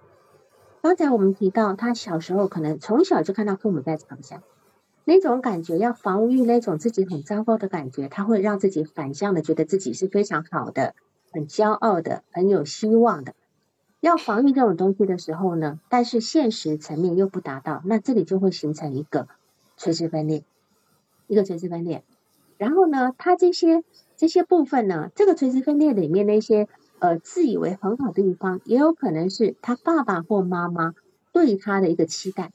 [0.81, 4.43] 刚才我们提到，他小时候可能从小就看到父母在吵架，
[5.05, 10.95] 那种感觉要防御那种自己很糟糕的感觉，他会让自己反向的觉得自己是非常好的。
[11.37, 13.35] 很骄傲的，很有希望的，
[14.01, 19.29] 要防御这种东西的时候呢，但是现实层面又不达到，那这里就会形成一个
[19.77, 20.45] 垂直分裂，
[21.27, 22.03] 一个垂直分裂。
[22.57, 23.85] 然后呢，他这些
[24.17, 26.69] 这些部分呢，这个垂直分裂里面那些
[27.01, 30.95] 呃自以为很好的地方，也有可能是他爸爸或妈妈
[31.35, 32.51] 对他的一个期待，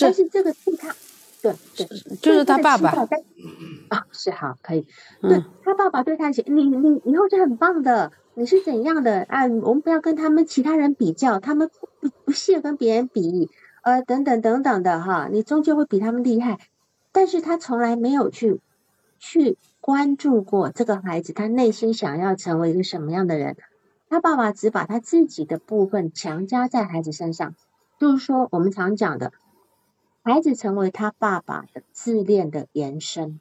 [0.00, 0.96] 但是这个对他。
[1.40, 1.86] 对对，
[2.16, 2.90] 就是他爸爸
[3.88, 4.84] 啊，是好可以。
[5.22, 9.44] 对他爸爸对他写，你你以后是很棒的，你是怎样的啊？
[9.44, 11.70] 我们不要跟他们其他人比较，他们
[12.00, 13.48] 不不屑跟别人比，
[13.82, 16.58] 呃，等等等等的哈，你终究会比他们厉害。
[17.12, 18.60] 但是他从来没有去
[19.20, 23.56] 去关注过这个孩子，他内心想要成为一个什么样的人。
[24.10, 27.54] 他爸爸只把他自己的部分强加在孩子身上，
[28.00, 29.32] 就是说我们常讲的。
[30.28, 33.40] 孩子成为他爸爸的自恋的延伸，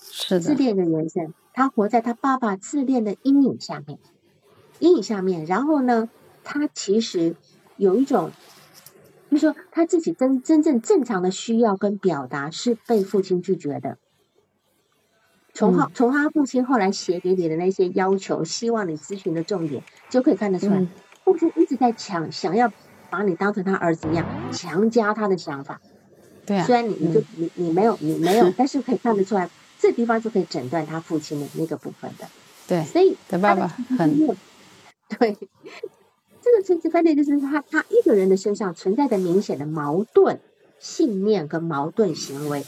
[0.00, 1.34] 是的，自恋的延伸。
[1.52, 3.98] 他活在他爸爸自恋的阴影下面，
[4.78, 5.44] 阴影下面。
[5.44, 6.08] 然后呢，
[6.42, 7.36] 他其实
[7.76, 8.32] 有一种，
[9.30, 13.98] 就说他自己真真正正常的需要跟表达是被父亲拒绝的。
[15.52, 20.86] 从后从他父亲后来写给你的那些要求，希望你咨询的重点，就可以看得出来，
[21.26, 22.72] 父亲一直在强想要
[23.10, 25.82] 把你当成他儿子一样，强加他的想法。
[26.44, 32.26] 对啊，虽然你你就你你没有你没有，但是可以看得出来，这地方就可以诊断他父亲的那个部分的。
[32.66, 34.26] 对，所以他爸爸很
[35.08, 35.36] 对
[36.40, 40.40] 这个垂直分裂，就是他他一个人的身上存在的明显的矛盾
[40.80, 42.64] 信念跟矛盾行为。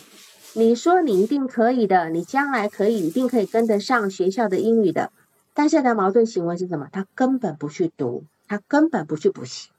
[0.53, 5.11] 你说你一定可以的，你将来可以一定可以跟得上学校的英语的，
[5.53, 6.89] 但现在矛盾行为是什么？
[6.93, 9.70] 他根本不去读，他根本不去补习，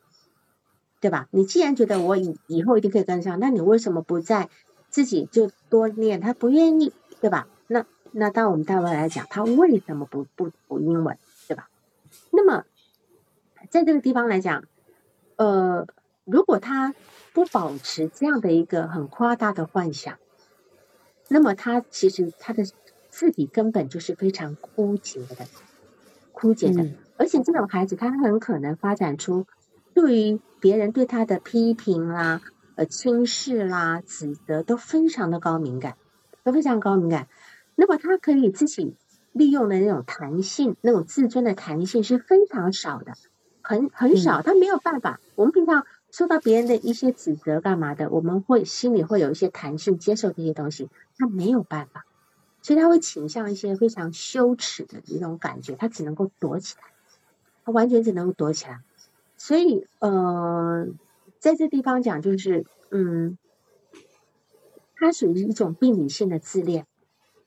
[1.06, 1.28] 对吧？
[1.30, 4.50] 你既然觉得我以以后一定可以跟上，那你为什么不在
[4.90, 6.20] 自己就多练？
[6.20, 7.48] 他不愿意，对吧？
[7.68, 11.70] 那那到我们待会来讲，他为什么不不补英文，对吧？
[12.32, 12.66] 那么
[13.70, 14.64] 在这个地方来讲，
[15.36, 15.86] 呃，
[16.24, 16.96] 如果他
[17.34, 20.18] 不保持这样的一个很夸大的幻想，
[21.28, 22.64] 那么他其实他的
[23.12, 25.46] 自己根本就是非常枯竭的。
[26.32, 29.46] 枯竭的，而且这种孩子他很可能发展出
[29.96, 32.42] 对于别人对他的批评啦、
[32.76, 35.96] 呃轻视啦、指责都非常的高敏感，
[36.44, 37.30] 都非常高敏感。
[37.76, 38.98] 那么他可以自己
[39.32, 43.14] 利用的那种弹性、那种自尊的弹性是非常少的，
[43.62, 44.42] 很很少。
[44.42, 45.22] 他没有办法。
[45.36, 52.06] 我们平常受到别人的一些指责干嘛的，我们会心里会有一些弹性接受这些东西，他没有办法。
[52.62, 56.84] 所以他会倾向一些非常羞耻的一种感觉，他只能够躲起来，
[57.64, 58.82] 他完全只能够躲起来。
[59.38, 60.88] 所以，呃，
[61.40, 63.38] 在这地方讲，就是，嗯，
[64.96, 66.86] 他属于一种病理性的自恋，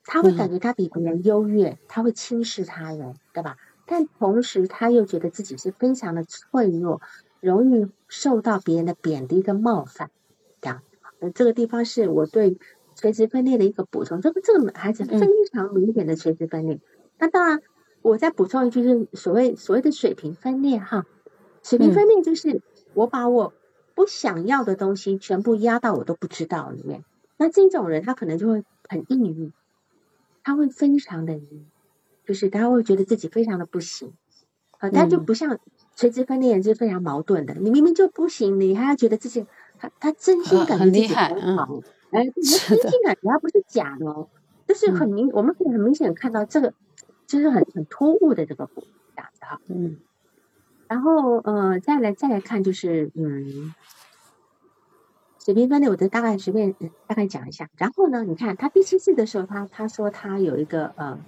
[0.05, 3.57] 他会感觉他比别人优越，他会轻视他人，对吧？
[3.87, 7.01] 但同时，他又觉得自己是非常的脆弱，
[7.41, 10.11] 容易受到别人的贬低跟冒犯，
[10.61, 10.83] 这样。
[11.35, 12.59] 这个地方是我对。
[13.01, 15.21] 垂直分裂的一个补充，这个这个孩子非
[15.53, 16.81] 常明显的垂直分裂。
[17.17, 17.63] 那当然，
[18.03, 21.07] 我再补充一句，就是所谓所谓的水平分裂哈。
[21.69, 22.63] 水平分裂就是
[22.95, 23.53] 我把我
[23.95, 27.05] 不想要的东西全部压到我都不知道里面。
[27.37, 29.53] 那这种人他可能就会很抑郁，
[30.43, 31.67] 他会非常的抑郁，
[32.25, 34.15] 就是他会觉得自己非常的不行。
[34.79, 35.59] 啊，他就不像
[35.95, 37.53] 垂直分裂人是非常矛盾的。
[37.53, 39.45] 你明明就不行，你还要觉得自己
[39.79, 41.81] 他他真心感觉自己很好。
[42.13, 44.31] 哎， 你真心感觉他不是假的哦，
[44.67, 46.73] 就是很明，我们可以很明显看到这个，
[47.27, 49.61] 就是很很突兀的这个这样子哈。
[49.67, 49.99] 嗯。
[50.89, 53.75] 然后呃，再来再来看就是嗯，
[55.45, 56.75] 水平分类，我就大概随便
[57.07, 57.69] 大概讲一下。
[57.77, 61.19] 然后呢，你看他第七次的时候，他他说他有一个呃，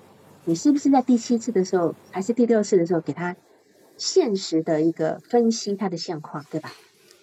[0.44, 3.36] 你是不是在第七次的时候，还是第六次的时候给他
[3.96, 6.72] 现实的一个分析他的现况，对吧？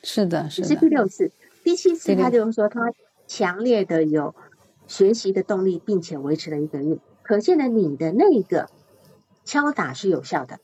[0.03, 0.67] 是的，是的。
[0.67, 1.31] 是第六次，
[1.63, 2.93] 第七次他就说他。
[3.29, 4.33] 强烈的有
[4.87, 8.69] 学习的动力，并且维持了一个月，可见呢你的那个
[9.43, 10.59] 敲打是有效的。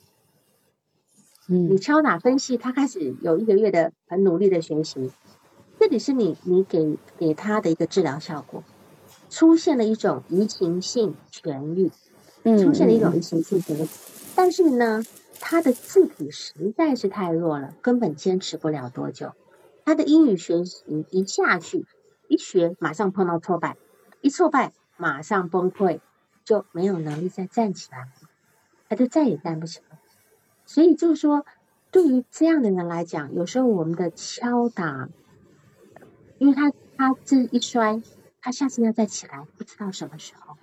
[1.49, 5.11] 嗯，你敲打分析，他开始有一个月的很努力的学习，
[5.79, 8.63] 这里是你你给给他的一个治疗效果，
[9.29, 11.89] 出现了一种移情性痊愈，
[12.57, 13.87] 出现了一种移情性痊愈，
[14.35, 15.03] 但是呢，
[15.41, 19.33] 他的字体实在是太弱了，根本坚持不了多久，
[19.83, 21.85] 他的英语学习一下去。
[22.29, 23.75] 一学马上碰到挫败，
[24.21, 25.99] 一挫败马上崩溃，
[26.45, 28.07] 就没有能力再站起来，
[28.89, 29.99] 他就再也站不起来。
[30.73, 31.45] 所以就是说，
[31.91, 35.07] 对于这样的人来讲，有时候我们的敲打，
[36.39, 38.01] 因为他他这一摔，
[38.41, 40.55] 他下次要再起来不知道什么时候。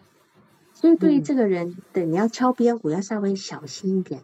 [0.75, 4.23] 所以对于这个人对，你要敲边鼓要稍微小心一点。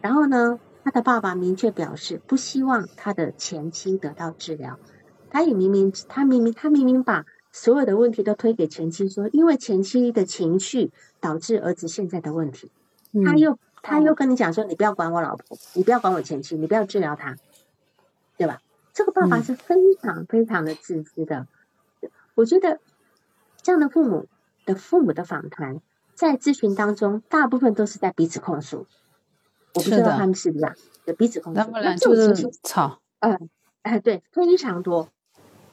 [0.00, 4.80] 然后呢，他的爸爸明确表示不希望他的前妻得到治疗。
[5.30, 10.90] 他也明明，他明明，他明明把所有的问题都推给前妻，说因为前妻的情绪
[11.20, 12.72] 导致儿子现在的问题。
[13.24, 17.36] 他又他又跟你讲说，你不要管我老婆，你不要管我前妻，你不要治疗他，
[18.38, 18.62] 对吧？
[18.94, 21.46] 这个爸爸是非常非常的自私的。
[22.34, 22.80] 我觉得
[23.60, 24.26] 这样的父母
[24.64, 25.82] 的父母的访谈，
[26.14, 28.86] 在咨询当中，大部分都是在彼此控诉。
[29.74, 30.74] 我不知道他们是不是
[31.04, 33.00] 的彼此控诉，那就是吵。
[33.20, 33.50] 嗯，
[33.82, 35.10] 哎，对，非常多。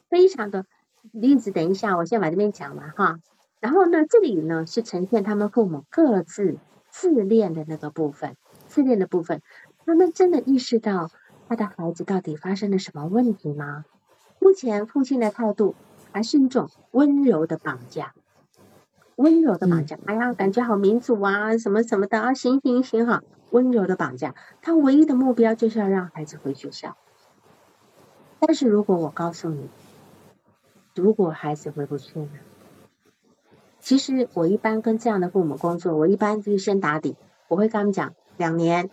[0.10, 0.66] 非常的
[1.14, 3.20] 例子，等一下，我先把这边讲完哈。
[3.62, 6.58] 然后呢，这里呢是呈现他们父母各自
[6.92, 8.36] 自恋的那个部分，
[8.68, 9.42] 自恋的部分，
[9.86, 11.10] 他们真的意识到
[11.48, 13.86] 他的孩子到底发生了什么问题吗？
[14.40, 15.76] 目前父亲的态度
[16.12, 18.14] 还是一种温柔的绑架，
[19.16, 19.98] 温柔的绑架。
[20.06, 24.36] 哎呀，感觉好民主啊，什么什么的啊，行行行哈，温柔的绑架。
[24.62, 26.98] 他唯一的目标就是要让孩子回学校。
[28.40, 29.70] 但是如果我告诉你，
[30.96, 32.30] 如果孩子回不去呢？
[33.82, 37.16] 其实我一般跟这样的父母工作，我一般就是先打底，
[37.48, 38.90] 我会跟他们讲两年，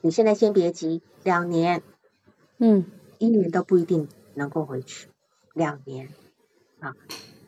[0.00, 1.82] 你现在先别急，两年，
[2.58, 2.86] 嗯，
[3.18, 5.08] 一年都不一定能够回去，
[5.52, 6.08] 两年
[6.80, 6.94] 啊。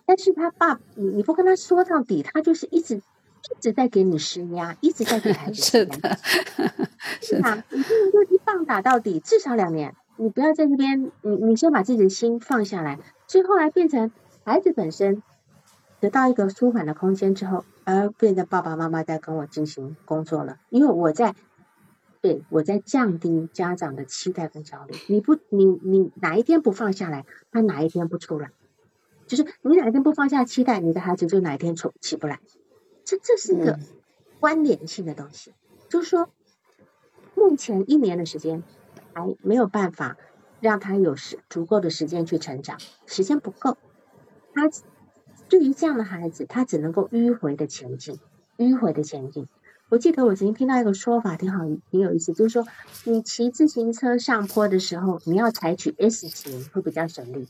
[0.04, 6.18] 但是他爸，你你不跟他说到底，他就是一直一直在给你施压，一直在给孩子施压，
[7.22, 9.94] 是啊， 你不能就一棒打到底，至少两年。
[10.18, 14.10] 你不要在这边，你你先把自己的心放下来，最后来变成
[14.44, 15.22] 孩子本身
[16.06, 20.60] 得到一个舒缓的空间之后，而变得爸爸妈妈在跟我进行工作了。
[20.70, 21.34] 因为我在
[22.20, 24.94] 对我在降低家长的期待跟焦虑。
[25.08, 28.52] 你不，你你哪一天不放下来，他哪一天不出来。
[29.26, 32.38] 就是你哪一天不放下期待，你的孩子就哪一天出起不来。
[33.04, 33.80] 这这是一个
[34.38, 35.54] 关联性的东西。
[35.88, 36.28] 就是说，
[37.34, 38.62] 目前一年的时间
[39.12, 40.16] 还没有办法
[40.60, 43.76] 让他有时足够的时间去成长，时间不够。
[44.54, 44.70] 他
[45.48, 48.18] 对于这样的孩子，他只能够迂回的前进，
[48.56, 49.46] 迂回的前进。
[49.88, 52.66] 我记得我曾经听到一个说法，挺好，挺有意思，就是说，
[53.04, 57.48] 你骑自行车上坡的时候，你要采取 S 型，会比较省力。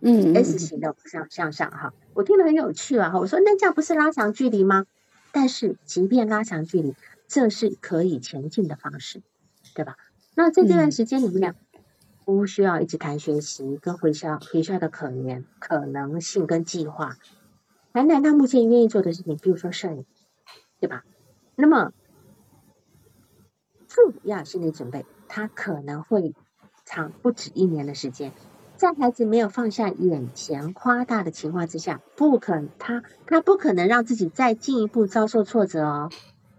[0.00, 3.18] 嗯，S 型的向向上哈，我听得很有趣啊哈。
[3.18, 4.86] 我说那这样不是拉长距离吗？
[5.32, 6.94] 但是即便拉长距离，
[7.28, 9.22] 这是可以前进的方式，
[9.74, 9.96] 对吧？
[10.34, 11.54] 那在这段时间里面，
[12.24, 17.16] 不需要一直谈学习跟回校学校的可能可能性跟计划。
[17.92, 20.04] 谈谈他目前愿意做的事情，比如说摄影，
[20.80, 21.04] 对吧？
[21.54, 21.92] 那么
[23.86, 26.34] 主要心理准备，他可能会
[26.84, 28.32] 长不止一年的时间。
[28.76, 36.10] 在孩子没有放下眼前夸大的情况之下，不可他他不可能让自己再进一步遭受挫折哦，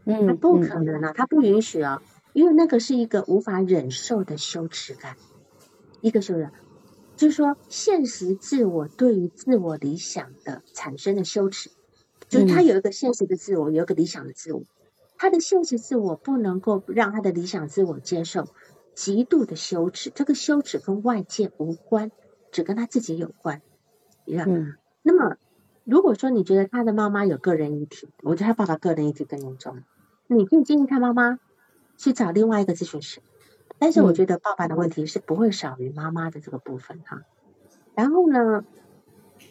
[0.06, 2.02] 嗯，他不可能啊，他不允许哦，
[2.32, 5.18] 因为那个是一个无法忍受的羞耻感，
[6.06, 6.52] 一个羞耻，
[7.16, 11.72] 就是说现实自我对于自我理想的产生的羞耻，
[12.30, 14.62] 就是他有一个现实的自我，有一个理想的自我，
[15.18, 18.48] 他的现实自我不能够让他的理想自我接受。
[18.94, 22.12] 极度的羞耻，这个羞耻跟外界无关，
[22.52, 23.64] 只跟他自己有关。
[24.26, 25.38] 嗯，那么
[25.84, 29.82] 如果说你觉得他的妈妈有个人议题，我觉得他爸爸个人议题更严重，
[30.28, 31.40] 你可以建议他妈妈
[31.98, 33.22] 去找另外一个咨询师。
[33.80, 37.22] 但是我觉得爸爸的问题是不会少于妈妈的这个部分哈。
[37.94, 38.64] 然后呢，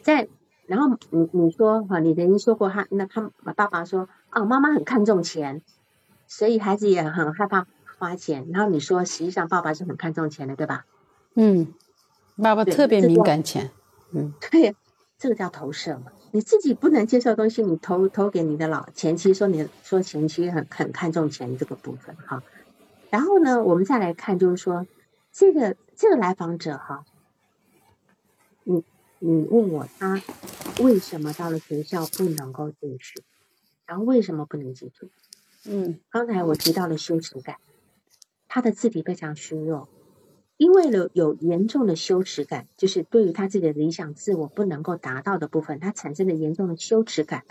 [0.01, 0.27] 在
[0.65, 5.61] 然后你你说哈，你曾经说过他那他爸爸说啊，妈妈很看重钱，
[6.27, 7.67] 所以孩子也很害怕。
[7.97, 10.85] 花钱，然后你说，实际上爸爸是很看重钱的，对吧？
[11.35, 11.73] 嗯，
[12.35, 13.71] 爸爸特别敏感钱。
[14.11, 14.75] 嗯， 对，
[15.17, 16.11] 这个叫投射嘛。
[16.31, 22.43] 你自己不能接受的东西，你投投给你的老前妻，说你说前妻很很看重钱这个部分哈。
[23.15, 24.85] 然后呢，我们再来看，就是说
[25.31, 27.05] 这个这个来访者哈，
[28.65, 28.83] 你
[29.19, 30.21] 你问我他
[30.81, 33.23] 为什么到了学校不能够进去，
[33.85, 35.09] 然后为什么不能进去？
[35.63, 37.55] 嗯，刚才我提到了羞耻感。
[38.49, 39.87] 他的字体非常虚弱，
[40.57, 47.45] 因为了有严重的羞耻感，就是对于他自己的理想自我不能够达到的部分，他产生了严重的羞耻感，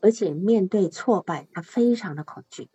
[0.00, 2.68] 而且面对挫败，他非常的恐惧。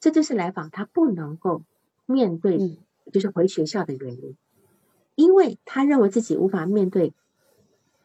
[0.00, 1.62] 这就是来访他不能够
[2.06, 2.78] 面对，
[3.12, 4.36] 就是回学校的原因，
[5.14, 7.12] 因为他认为自己无法面对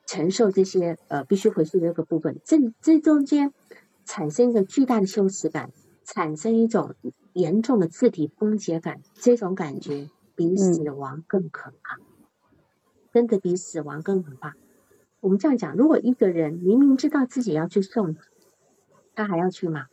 [0.05, 3.53] 承受这些呃必须回去的这个部分，这这中间
[4.05, 5.71] 产生一个巨大的羞耻感，
[6.03, 6.95] 产生一种。
[7.33, 11.97] 严重的自体崩解感，这种感觉比死亡更可怕，
[13.13, 14.55] 真的比死亡更可怕。
[15.21, 18.17] 我们这样讲，如果一个人明明知道自己要去送，
[19.13, 19.85] 他还要去吗？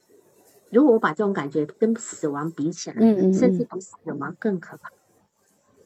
[0.70, 4.90] 如果我把这种感觉跟死亡比起来，嗯嗯，甚至比死亡更可怕，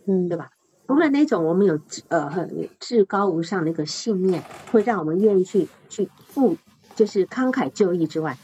[0.07, 0.51] 嗯，对吧？
[0.87, 1.79] 除了那种我们有
[2.09, 6.57] 呃很至高无上的一个信念，会让我们愿意去去付，
[6.97, 8.37] 就是慷慨就义之外。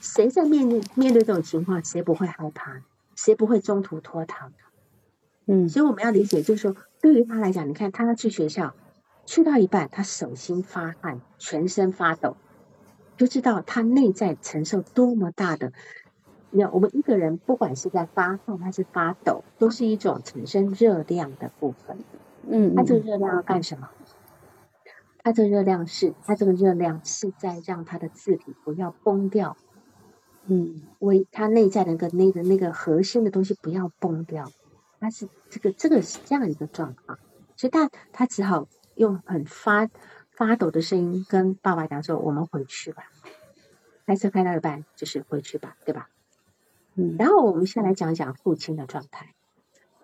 [0.00, 2.82] 谁在面对面对这种情况，谁不会害怕？
[3.16, 4.50] 谁不会中途脱逃？
[5.46, 8.74] 嗯，所以我们要理解，就是说，对于他来讲，你看他去学校，
[9.24, 12.36] 去到一半，他手心发汗，全身发抖，
[13.20, 15.74] 就知道他内在承受多么大的。
[16.48, 21.98] 你看，我们一个人不管是在发汗还是发抖，都是一种产生热量的部分。
[22.48, 23.90] 嗯，他这个热量要干什么？
[25.22, 29.54] 它这个热量是，它这个热量是在让它的字体不要崩掉。
[30.46, 34.50] 嗯，为它内在的那个那个那个核心的东西不要崩掉，
[34.98, 37.18] 它是这个这个是这样一个状况，
[37.54, 39.90] 所以他他只好用很发
[40.40, 43.02] 发抖的声音跟爸爸讲说：“我们回去吧，
[44.06, 46.08] 开车开到一半就是回去吧，对吧？”
[46.96, 49.34] 嗯，然后我们先来讲讲父亲的状态，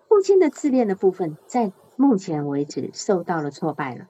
[0.07, 4.07] 父亲的自恋的部分在目前为止受到了挫败了，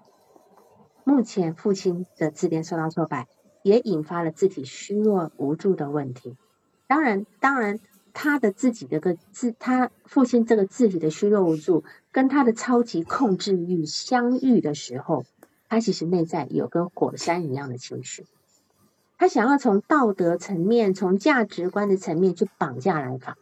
[1.06, 3.30] 目前父亲的自恋受到挫败。
[3.64, 6.38] 也引发了自己虚弱无助的问题。
[6.88, 7.82] 当然，当然，
[8.14, 11.84] 他的自己的个自，他父亲这个自己的虚弱无助，
[12.14, 15.26] 跟他的超级控制欲相遇的时候，
[15.70, 18.26] 他其实内在有跟火山一样的情绪。
[19.18, 23.36] 他想要从道德层面、从价值观的层面去绑架来访，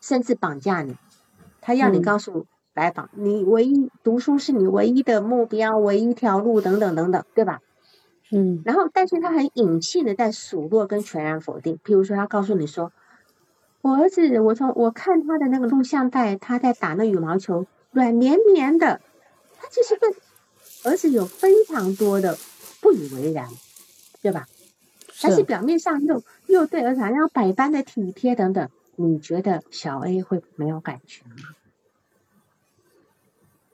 [0.00, 0.96] 甚至绑架你。
[1.60, 7.60] 他要你告诉来访，你唯一读书是你唯一的目标、唯一一条路，等等等等，对吧？
[8.30, 11.78] 嗯，然后，但是他很隐性的在数落跟全然否定。
[11.82, 12.92] 譬如说，他告诉你说
[13.80, 19.00] ：“我儿子，我从我看他的那个录像带，他在打那羽毛球，软绵绵的。
[19.58, 20.14] 他其实对
[20.84, 22.38] 儿子有非常多的
[22.80, 23.48] 不以为然，
[24.22, 24.46] 对吧？
[25.20, 28.68] 但是表面上又又对儿子好像百般的体贴等等。
[28.94, 31.36] 你觉得小 A 会没有感觉吗？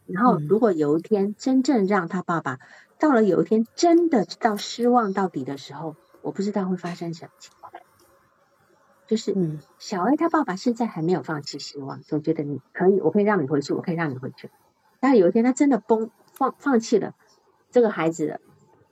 [0.06, 2.58] 然后，如果有一天真正让他爸爸
[2.98, 7.72] 到了有一天真的到失望到底的时候，我不知道会发生什么情况。
[9.06, 9.34] 就是，
[9.78, 14.50] 小 A 他爸爸现在还没有放弃希望，总觉得你可以，我可以让你回去，我可以让你回去。
[15.00, 17.14] 但有一天他真的崩放放弃了
[17.70, 18.40] 这个孩子，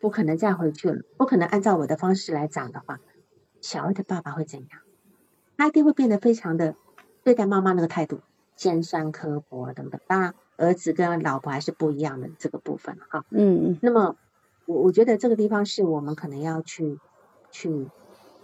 [0.00, 3.00] 不可能再回去了，不可能按照我的方式来长的话，
[3.60, 4.80] 小 A 的爸爸会怎样？
[5.56, 6.74] 他一定会变得非常的
[7.22, 8.20] 对待妈妈那个态度
[8.56, 10.00] 尖酸刻薄等等。
[10.08, 13.24] 当然，儿子跟老婆还是不一样的这个部分哈。
[13.30, 13.78] 嗯嗯。
[13.80, 14.16] 那么，
[14.66, 16.98] 我我觉得这个地方是我们可能要去
[17.52, 17.88] 去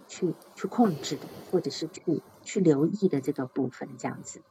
[0.07, 4.43] 去去控制的，或者是去去留意的这个部分，这样子。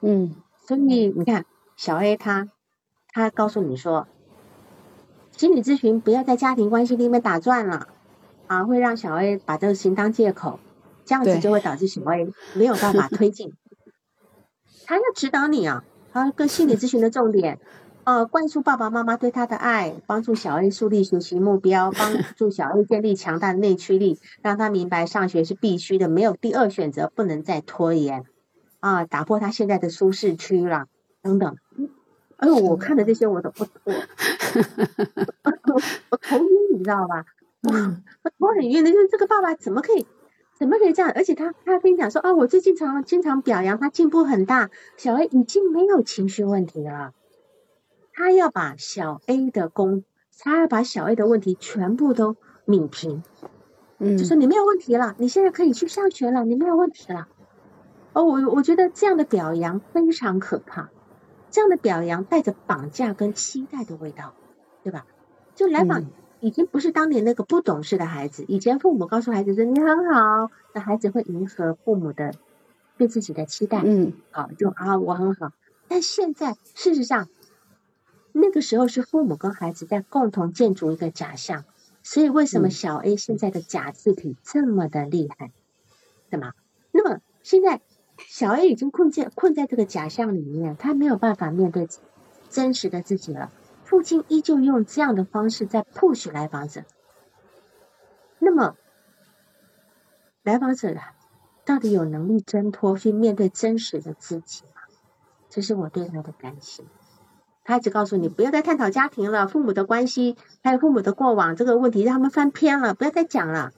[0.00, 0.34] 嗯。
[0.66, 1.46] 所以你看，
[1.76, 2.48] 小 A 他
[3.18, 4.06] 他告诉你说，
[5.32, 7.88] 心理咨询不要在家庭关系里面打转了
[8.46, 10.60] 啊，会让小 A 把这个情当借口。
[11.04, 13.54] 这样子就会导致小 A 没有办法 推进。
[14.84, 15.82] 他要指导你啊，
[16.12, 17.58] 他跟心理咨询的重点，
[18.04, 28.24] 呃，灌输爸爸妈妈对他的爱，帮助小 A 树立学习目标，帮助小 A 建立强大的内驱力，让他明白上学是必须的，没有第二选择，不能再拖延
[28.80, 30.86] 啊，打破他现在的舒适区了，
[31.22, 31.56] 等等。
[32.38, 33.66] 哎呦，我看的这些，我都我
[35.44, 37.24] 我我头晕，你知道吧？
[37.62, 37.72] 我
[38.22, 40.06] 我头很晕的，就是这个爸爸怎么可以？
[40.58, 41.12] 怎么可以这样？
[41.14, 47.12] 而且他他跟你讲说哦，我最近常经常表扬他进步很大，小 A 已经没有情绪问题了。
[48.12, 50.04] 他要把小 A 的功，
[50.38, 52.36] 他要把小 A 的问题全部都
[52.66, 53.22] 泯平。
[53.98, 57.28] 嗯，就说你没有问题了，你现在可以去上学了，你没有问题了。
[58.12, 60.90] 哦，我我觉得这样的表扬非常可怕，
[61.50, 64.34] 这样的表扬带着绑架跟期待的味道，
[64.82, 65.06] 对吧？
[65.54, 66.04] 就来访。
[66.40, 68.44] 已经不是当年那个不懂事的孩子。
[68.46, 72.32] 以前父母告诉孩子说你很好，那孩子会迎合父母的
[72.96, 75.50] 对自己的期待，嗯，好就啊我很好。
[75.88, 77.28] 但现在事实上，
[78.30, 81.64] 那个时候是父母跟孩子在共同建筑一个假象。
[82.04, 85.50] 所以为什么小 A 现在的假字体这么的厉害？
[86.30, 86.52] 对吗？
[86.92, 87.80] 那么现在
[88.26, 91.88] 小 A 已经困在困在这个假象里面，他没有办法面对
[92.50, 93.50] 真实的自己了。
[93.84, 96.82] 父亲依旧用这样的方式在 push 来访者，
[98.38, 98.76] 那么
[100.42, 100.94] 来访者
[101.64, 104.82] 到底有能力挣脱去面对真实的自己吗？
[105.48, 106.86] 这是我对他的担心。
[107.64, 113.72] 他一直告诉你不要再探讨家庭了，父母的关系还有父母的过往这个问题让他们翻篇了，不要再讲了。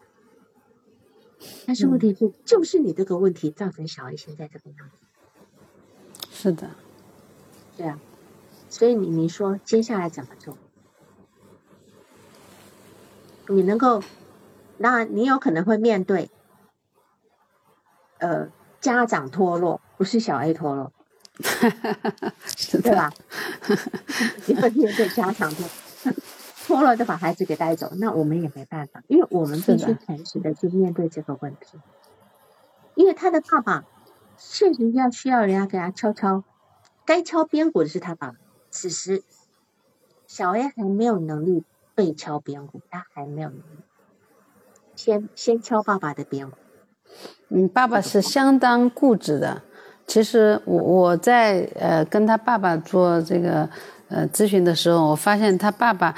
[1.67, 4.97] 但是问题是，就是你这个问题造成小 A 现在这个样子。
[6.31, 6.71] 是的，
[7.77, 7.99] 对啊。
[8.69, 10.57] 所以你你说接下来怎么做？
[13.49, 14.03] 你能够，
[14.79, 16.31] 那你有可能会面对，
[18.19, 18.49] 呃，
[18.81, 20.93] 家长脱落，不是小 A 脱落，
[22.81, 23.13] 对吧？
[24.47, 25.69] 你会面对家长脱
[26.77, 31.79] 脱了，就把孩子给带走，那我们也没办法，因为我们必须诚实的去面对这个问题，
[32.95, 33.85] 因为他的爸爸
[34.39, 36.45] 确实要需要人家给他敲敲，
[37.05, 38.35] 该敲边鼓的是他爸爸。
[38.71, 39.25] 此时，
[40.29, 41.65] 小 A 还没有能力
[41.97, 43.83] 被敲边鼓，他还没有能力。
[44.95, 46.57] 先先敲爸爸的边鼓。
[47.49, 49.63] 嗯，爸爸是相当固执的。
[50.07, 53.69] 其实我我在呃跟他爸爸做这个
[54.09, 56.15] 呃咨询的时候，我发现他爸爸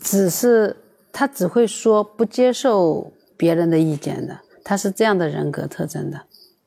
[0.00, 0.76] 只是
[1.12, 4.40] 他只会说，不接受别人的意见的。
[4.64, 6.22] 他是这样的人格特征的。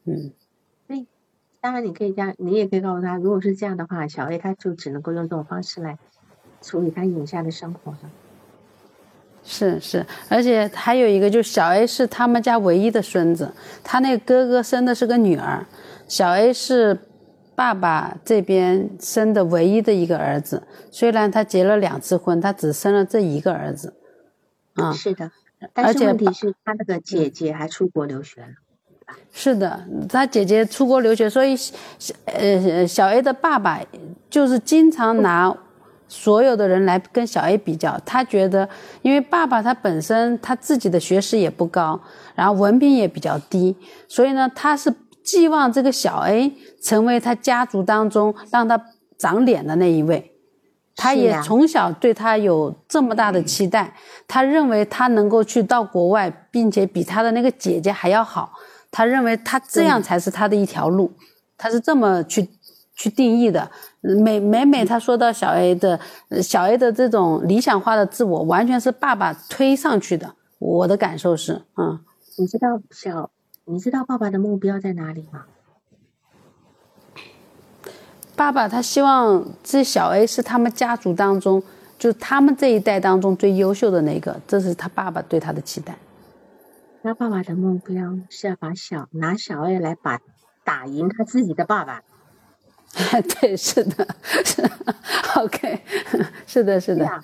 [0.05, 0.31] 嗯。
[1.61, 5.97] 当然，你可以这样，你也可以告诉他，如果是这样的话，小 A 他就只能够用这种方式来
[6.61, 7.99] 处理他眼下的生活了。
[9.45, 13.49] 是是，而且还有一个，就是小 A 是他们家唯一的孙子，
[13.81, 15.65] 他那哥哥生的是个女儿，
[16.05, 16.99] 小 A 是
[17.55, 20.63] 爸爸这边生的唯一的一个儿子。
[20.91, 23.93] 虽然他结了两次婚，他只生了这一个儿子。
[24.73, 25.31] 啊，是的，
[25.73, 28.47] 但是问题是，他那个姐姐还出国留学了。
[29.31, 33.79] 是的，他姐姐出国留学，所以小呃小 A 的爸爸
[34.29, 35.55] 就是经常拿
[36.07, 37.99] 所有的人来跟小 A 比较。
[38.05, 38.67] 他觉得，
[39.03, 41.99] 因为爸爸他本身他自己的学识也不高，
[42.33, 43.75] 然后文凭也比较低，
[44.07, 44.91] 所以呢，他是
[45.23, 48.79] 寄望这个小 A 成为他家族当中让他
[49.17, 50.31] 长脸的那一位。
[50.95, 53.95] 他也从小对他有这么大的期待，
[54.27, 58.53] 他认为他能够去到国外，并且比他的那个姐姐还要好。
[58.91, 61.11] 他认为他这样才是他的一条路，
[61.57, 62.47] 他是这么去
[62.95, 63.71] 去定义的。
[64.01, 65.99] 每每每他说到小 A 的
[66.43, 70.35] 小 A 的这种理想化的自我，完全是爸爸推上去的。
[70.59, 71.99] 我的感受是，嗯，
[72.37, 73.31] 你知道小，
[73.65, 75.45] 你知道爸爸的目标在哪里吗？
[78.35, 81.61] 爸爸他希望这小 A 是他们家族当中，
[81.99, 85.95] 就是他们这一代当中最优秀的那个，这是他爸爸对他的期待。
[87.03, 90.19] 他爸爸的目标是要把小拿小 A 来把
[90.63, 92.01] 打赢他自己的爸爸。
[93.39, 94.07] 对，是的，
[94.43, 94.69] 是
[95.39, 95.81] OK，
[96.47, 97.23] 是的，是的。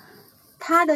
[0.58, 0.94] 他的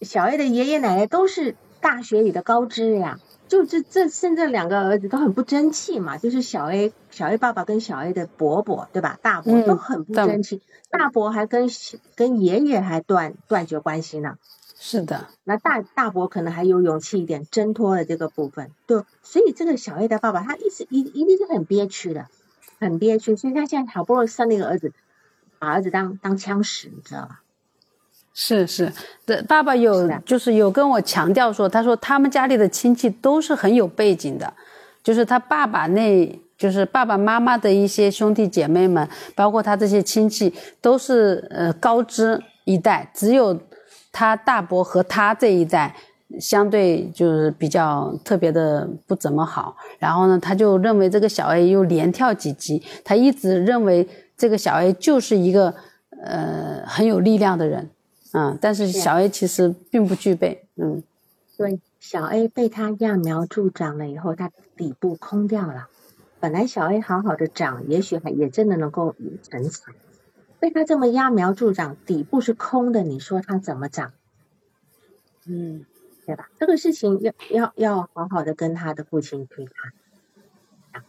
[0.00, 3.18] 小 A 的爷爷奶奶都是大学里的高知呀。
[3.50, 9.18] 就这这现在两个儿子都很不争气嘛，就是小 A 小 A 爸爸跟小 A 的伯伯对吧？
[9.20, 11.68] 大伯都很不争气，大伯还跟
[12.14, 14.38] 跟爷爷还断断绝关系呢。
[14.78, 18.70] 是的，那大大伯可能还有勇气一点，挣脱了这个部分。
[18.86, 22.28] 对，所以这个小 A 的爸爸他一直一一定是很憋屈的，
[22.78, 23.34] 很憋屈。
[23.34, 24.92] 所以他现在好不容易生了一个儿子，
[25.58, 27.42] 把儿子当当枪使，你知道吧？
[28.42, 28.90] 是是
[29.26, 34.50] 的，爸爸有就是有跟我强调说，他说他们家里的亲戚都是很有背景的，
[35.02, 40.50] 就是他爸爸那，就是爸爸妈妈的一些兄弟姐妹们，包括他这些亲戚
[40.80, 43.60] 都是呃高知一代，只有
[44.10, 45.94] 他大伯和他这一代
[46.40, 49.76] 相对就是比较特别的不怎么好。
[49.98, 54.08] 然后呢，他就认为这个小 A 又连跳几级，他一直认为
[54.38, 55.74] 这个小 A 就是一个
[56.24, 57.90] 呃很有力量的人。
[58.32, 60.66] 嗯，但是小 A 其实并不具备。
[60.76, 61.02] 嗯，
[61.56, 65.88] 对，小 A 被他揠苗助长了以后，他底部空掉了。
[66.38, 69.92] 本来小 A 好好的长，也许还也真的能够成才，
[70.58, 74.12] 被他这么揠苗助长，底部是空的，你说他怎么长？
[75.46, 75.84] 嗯，
[76.24, 76.48] 对吧？
[76.58, 81.02] 这个事情要要要好好的跟他的父亲去谈。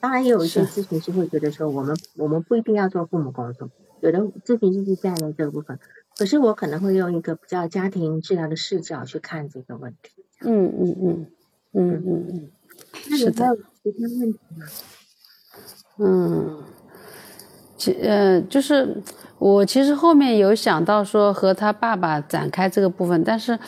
[0.00, 3.70] 当然，也有一些咨询师会觉得说，我们我们不一定要做父母工作，
[4.00, 5.78] 有的咨询师是在了这个部分。
[6.20, 10.22] 可是我可能会用一个比较家庭治疗的视角去看这个问题。
[10.42, 11.26] 嗯嗯嗯
[11.72, 12.50] 嗯嗯嗯，
[13.08, 14.66] 那有其他问题吗？
[15.98, 16.62] 嗯，
[17.78, 19.02] 其呃就是
[19.38, 23.58] 我其实后面有想到说和他爸爸展开这个部分，但是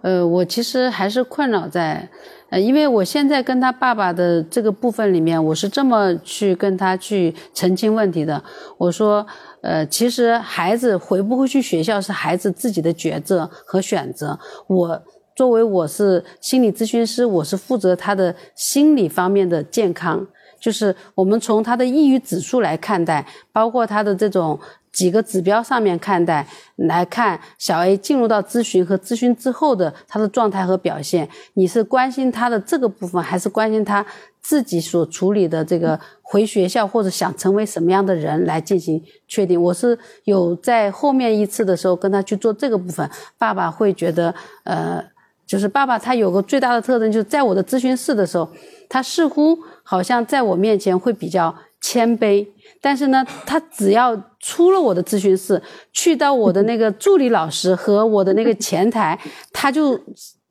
[0.00, 2.08] 呃我其实还是困扰在
[2.48, 8.42] 呃因为我现在跟他爸爸的这个部分里面，我是这么去跟他去澄清问题的，
[8.78, 9.24] 我说。
[9.62, 14.38] 呃，其实孩子回不回去学校是孩子自己的抉择和选择。
[14.66, 15.02] 我
[15.34, 20.26] 作为我是心理咨询师，我是负责他的心理方面的健康，
[20.58, 24.58] 就是我们从他的抑郁指数来看待，包括他的这种。
[24.92, 26.46] 几个指标上面看待
[26.76, 34.04] 来看，小 A 进入到咨询和咨询之后的他的状态和表现，你是关心他的这个部分，还是关心他
[34.40, 39.60] 自己所处理的这个回学校或者想成为什么样的人来进行确定？
[39.62, 43.08] 我是有在后面一次的时候跟他去做这个部分，
[43.38, 44.34] 爸爸会觉得，
[44.64, 45.04] 呃，
[45.46, 48.50] 就是爸爸他有个最大的特征，就是在我的咨询室的时候，
[48.88, 52.48] 他似乎好像在我面前会比较谦卑。
[52.80, 55.60] 但是呢，他只要出了我的咨询室，
[55.92, 59.18] 去到我的那个助理老师和我的那个前台，
[59.52, 60.00] 他就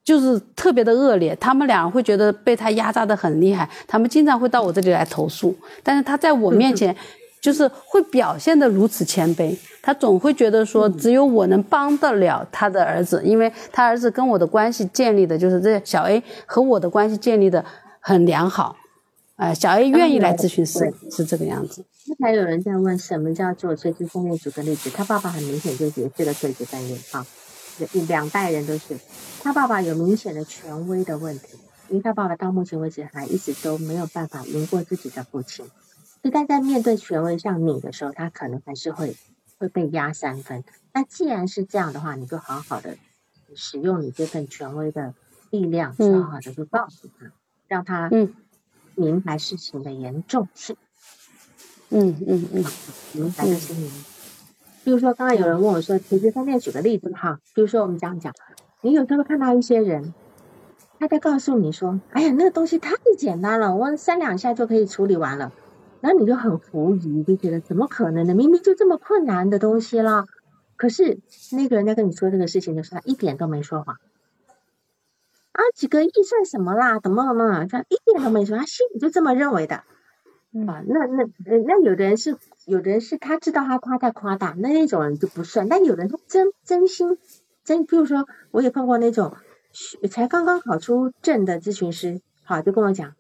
[0.03, 1.35] 就是特别的恶劣。
[1.38, 5.56] 他们俩会觉得被他压榨的很厉害，他们经常会到我这里来投诉。
[5.81, 6.95] 但是他在我面前，
[7.41, 9.57] 就是会表现的如此谦卑。
[9.81, 17.65] 他总会觉得说，只有我能帮得了他的儿子，因为他儿子跟我的关系建立的就是这小 A 和我的关系建立的
[18.01, 18.76] 很良好。
[19.40, 21.86] 呃，小 A 愿意来咨询师是这个样子。
[22.20, 24.38] 还有人在问什么叫做垂直分裂？
[24.38, 27.26] 举个例子，他爸爸很明显就解释了垂直分裂啊，
[28.10, 28.98] 两代人都是。
[29.41, 31.57] 他爸爸有明显的权威的问题，
[31.88, 35.66] 因为他爸爸到目前为止还一直都没有办法赢过自己的父亲，
[36.22, 39.16] 所以他在面对权威像你的时候，他可能还是会
[39.57, 40.66] 会被压三分。
[40.94, 42.98] 那既然是这样的话，你就好好的
[43.56, 45.14] 使用你这份权威的
[45.49, 47.32] 力量，好好的去告诉他，
[47.70, 48.10] 让他
[48.99, 50.76] 明白事情的严重性。
[51.89, 52.65] 嗯嗯嗯，
[53.13, 53.89] 明白的心灵。
[54.84, 57.39] 比如说，刚刚有人问我说，其实方便，举个例子哈。
[57.53, 58.34] 比如说，我们讲讲，
[58.81, 60.13] 你有时候看到一些人，
[60.99, 65.51] 他在告诉你说：“哎呀，那个东西太简单了，我三两下就可以处理完了。”
[66.01, 68.34] 然后你就很狐疑，就觉得怎么可能呢？
[68.34, 70.26] 明明就这么困难的东西了。
[70.77, 71.19] 可是
[71.51, 73.97] 那个人在跟你说这个事情的时候，他一点都没说谎。
[75.51, 76.99] 啊，几个亿算什么啦？
[76.99, 77.65] 怎么怎么？
[77.65, 79.76] 他一点都没说，他心里就这么认为的。
[79.76, 79.84] 啊，
[80.88, 85.67] 那那那有的人是，有的人是他知道他夸大夸大，那那种人就不算。
[85.69, 87.17] 但有人他真真心
[87.63, 89.35] 真，比如说我也碰过那种
[90.09, 93.13] 才刚刚考出证的咨询师，好就跟我讲，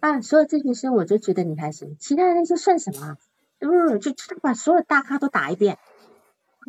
[0.00, 3.16] 啊，所有咨询师我就觉得你还行，其他人那些算什么？
[3.58, 5.78] 不是，就他把所有大咖都打一遍，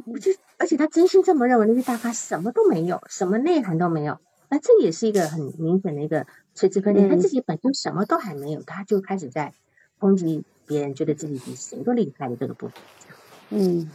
[0.05, 4.19] 我就而且他真心这么认为，那些大咖什么都没有，什么内涵都没有。
[4.49, 6.25] 那这也是一个很明显的一个
[6.55, 9.53] 垂直分裂，他自己本身什么都还没有，他就开始在
[9.99, 12.75] 抨击别人，觉得自己比谁都厉害的这个部分。
[13.49, 13.89] 嗯，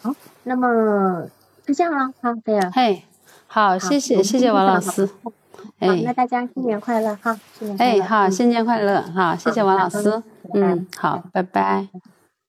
[0.00, 0.14] 好，
[0.44, 1.28] 那么
[1.66, 2.70] 就这样了，哈，菲尔。
[2.70, 3.04] 嘿，
[3.46, 5.06] 好，谢谢谢谢王老师。
[5.06, 5.32] 好，
[5.78, 7.38] 那大家新年快乐哈！
[7.58, 8.02] 新年快乐。
[8.02, 10.22] 哎，好，新年快乐，好，谢谢王老师。
[10.54, 11.88] 嗯，好，拜拜。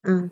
[0.04, 0.32] 嗯。